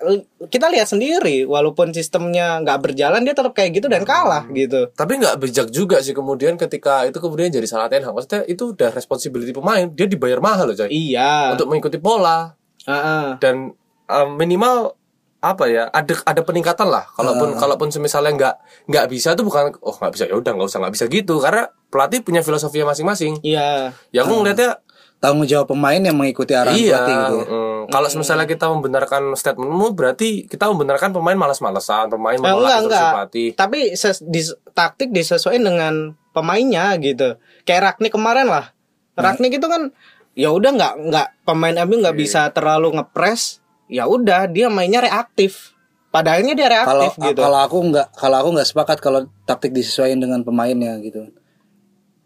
[0.54, 4.94] kita lihat sendiri walaupun sistemnya nggak berjalan dia tetap kayak gitu dan kalah gitu.
[4.94, 8.14] Tapi nggak bijak juga sih kemudian ketika itu kemudian jadi salah Ten Hag.
[8.14, 10.94] Maksudnya itu udah responsibility pemain dia dibayar mahal loh coy.
[10.94, 11.58] Iya.
[11.58, 12.54] Untuk mengikuti pola
[12.86, 13.42] Heeh.
[13.42, 13.74] dan
[14.06, 14.94] um, minimal
[15.42, 17.10] apa ya ada ada peningkatan lah.
[17.18, 18.56] Kalaupun kalaupun semisalnya nggak
[18.94, 21.42] nggak bisa tuh bukan oh nggak bisa ya udah nggak usah nggak bisa gitu.
[21.42, 23.42] Karena pelatih punya filosofi masing-masing.
[23.42, 23.90] Iya.
[24.14, 24.86] Ya aku ngeliatnya
[25.22, 26.98] Tanggung jawab pemain yang mengikuti arahan iya.
[26.98, 27.38] pelatih gitu.
[27.38, 27.46] ya.
[27.46, 32.74] mm, kalau misalnya kita membenarkan statementmu berarti kita membenarkan pemain malas-malasan pemain Eh, menolak enggak
[32.82, 33.14] instruksi enggak.
[33.14, 33.48] pelatih.
[33.54, 35.94] Tapi ses- dis- taktik disesuaikan dengan
[36.34, 37.38] pemainnya gitu.
[37.64, 38.74] Kayak Ragnik kemarin lah.
[39.14, 39.94] Ragnik itu kan
[40.34, 45.78] ya udah nggak nggak pemain MU nggak bisa terlalu ngepres ya udah dia mainnya reaktif.
[46.10, 47.40] Padahalnya dia Kalau reaktif gitu.
[47.40, 51.30] kalau aku nggak kalau aku nggak sepakat kalau taktik disesuaikan dengan pemainnya gitu.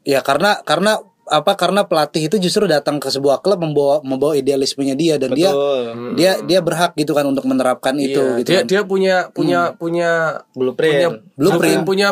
[0.02, 4.94] Ya karena karena apa karena pelatih itu justru datang ke sebuah klub membawa membawa idealismenya
[4.94, 6.14] dia dan dia Betul.
[6.14, 8.66] dia dia berhak gitu kan untuk menerapkan itu Iya, gitu dia kan.
[8.70, 10.10] dia punya punya punya
[10.54, 10.94] Blueprint.
[10.94, 11.82] punya Blueprint.
[11.82, 12.08] punya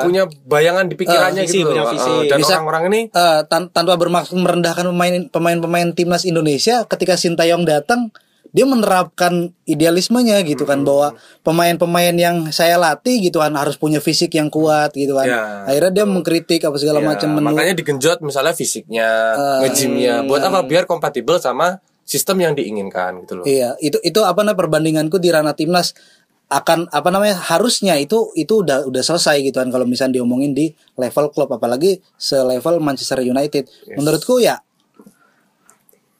[0.00, 2.06] punya bayangan di pikirannya Eh, visi, gitu punya visi.
[2.08, 7.14] Eh, dan Bisa- orang-orang ini Eh, tan- tanpa bermaksud merendahkan pemain pemain-pemain timnas Indonesia ketika
[7.14, 8.14] Sintayong datang
[8.52, 14.36] dia menerapkan idealismenya gitu kan bahwa pemain-pemain yang saya latih gitu kan harus punya fisik
[14.36, 15.24] yang kuat gitu kan.
[15.24, 17.48] Ya, Akhirnya dia mengkritik apa segala ya, macam menu.
[17.48, 19.08] makanya digenjot misalnya fisiknya,
[19.64, 23.44] ngejimnya buat apa biar kompatibel sama sistem yang diinginkan gitu loh.
[23.48, 25.96] Iya, itu itu apa namanya perbandinganku di ranah timnas
[26.52, 30.68] akan apa namanya harusnya itu itu udah udah selesai gitu kan kalau misalnya diomongin di
[31.00, 33.64] level klub apalagi selevel Manchester United.
[33.96, 34.60] Menurutku ya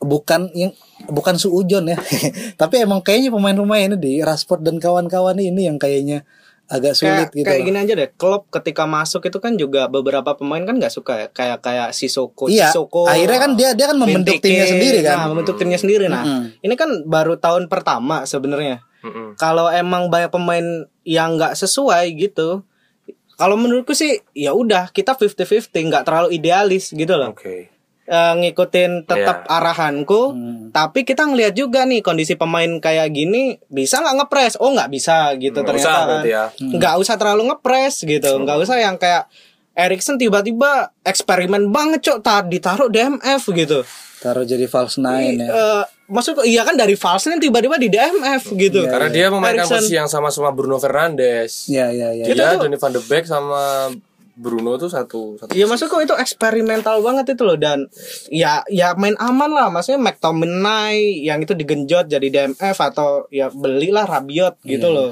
[0.02, 0.74] bukan yang
[1.06, 1.98] bukan suujon ya.
[2.60, 6.26] Tapi emang kayaknya pemain-pemain ini di Rashford dan kawan-kawan ini yang kayaknya
[6.72, 7.44] agak sulit kayak, gitu.
[7.44, 7.66] kayak loh.
[7.68, 11.26] gini aja deh klub ketika masuk itu kan juga beberapa pemain kan nggak suka ya
[11.28, 15.16] kayak kayak Sisoko Iya, Sisoko akhirnya kan dia dia kan membentuk Benteke, timnya sendiri kan.
[15.20, 19.36] nah, membentuk timnya sendiri nah ini kan baru tahun pertama sebenarnya Mm-mm.
[19.36, 20.64] kalau emang banyak pemain
[21.04, 22.64] yang nggak sesuai gitu
[23.36, 27.71] kalau menurutku sih ya udah kita 50-50 nggak terlalu idealis gitu loh Oke.
[28.04, 29.50] Eh, ngikutin tetap Iya.
[29.52, 30.34] arahanku
[30.68, 35.30] tapi kita ngelihat juga nih kondisi pemain kayak gini bisa nggak ngepres oh nggak bisa
[35.36, 36.22] gitu Nggak ternyata usah kan.
[36.26, 36.44] ya.
[36.50, 39.30] nggak usah terlalu ngepres gitu nggak usah yang kayak
[39.72, 43.86] Erikson tiba-tiba eksperimen banget cok tadi ditaruh DMF gitu
[44.18, 45.48] Taruh jadi false nine ya.
[45.48, 49.78] Eh, maksudku iya kan dari false nine tiba-tiba di DMF gitu Karena dia memainkan Eriksen.
[49.78, 51.66] posisi yang sama sama Bruno Fernandes.
[51.66, 52.24] Iya, iya, iya.
[52.24, 52.66] Gitu Dia tuh.
[52.66, 53.90] Donny van de Beek sama
[54.32, 55.52] Bruno tuh satu satu.
[55.52, 57.84] Iya maksudku itu eksperimental banget itu loh dan
[58.28, 64.04] ya ya main aman lah maksudnya McTominay yang itu digenjot jadi DMF atau ya belilah
[64.04, 64.96] Rabiot gitu Iya.
[64.96, 65.10] loh.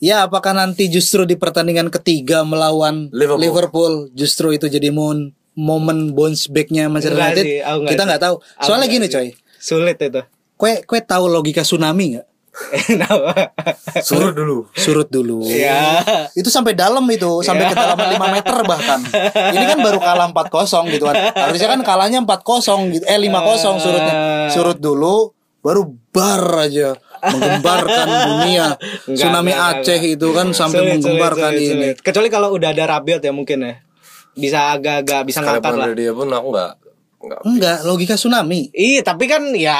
[0.00, 3.38] Ya apakah nanti justru di pertandingan ketiga melawan Liverpool.
[3.38, 7.44] Liverpool, justru itu jadi momen momen bounce backnya Manchester United?
[7.86, 8.34] Kita nggak tahu.
[8.58, 9.12] Soalnya gini sih.
[9.12, 9.28] coy,
[9.60, 10.24] Sulit itu.
[10.56, 12.26] kue kue tahu logika tsunami nggak?
[14.02, 14.56] Surut dulu.
[14.74, 15.46] Surut dulu.
[15.46, 16.02] Ya.
[16.34, 19.00] Itu sampai dalam itu, sampai kedalaman 5 meter bahkan.
[19.54, 21.16] Ini kan baru kalah 4-0 gitu kan.
[21.32, 23.04] Harusnya kan kalahnya 4-0 gitu.
[23.06, 24.14] Eh 5-0 surutnya.
[24.50, 28.66] Surut dulu baru bar aja menggembarkan dunia.
[29.04, 30.14] Enggak, Tsunami enggak, Aceh enggak.
[30.16, 31.72] itu kan sampai Sulit, sulit, menggembarkan sulit, ini.
[31.72, 31.96] sulit.
[32.00, 33.74] Kecuali kalau udah ada Rabiot ya mungkin ya.
[34.32, 35.92] Bisa agak-agak bisa ngangkat lah.
[35.92, 36.72] dia pun aku nggak
[37.20, 38.72] nggak Enggak, logika tsunami.
[38.72, 39.76] Iya, tapi kan ya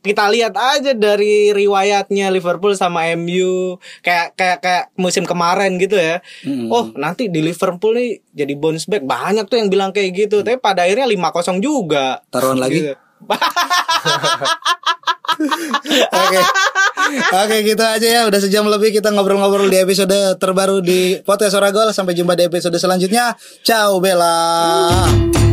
[0.00, 6.24] kita lihat aja dari riwayatnya Liverpool sama MU kayak kayak kayak musim kemarin gitu ya.
[6.72, 9.04] Oh, nanti di Liverpool nih jadi bounce back.
[9.04, 10.40] Banyak tuh yang bilang kayak gitu.
[10.40, 12.24] Tapi pada akhirnya 5-0 juga.
[12.32, 12.80] Taruhan lagi?
[12.80, 12.94] Gitu.
[16.10, 16.40] Oke.
[17.32, 18.20] Oke, gitu aja ya.
[18.28, 21.92] Udah sejam lebih kita ngobrol-ngobrol di episode terbaru di Podcast Oragol.
[21.92, 23.36] Sampai jumpa di episode selanjutnya.
[23.64, 25.49] Ciao Bella.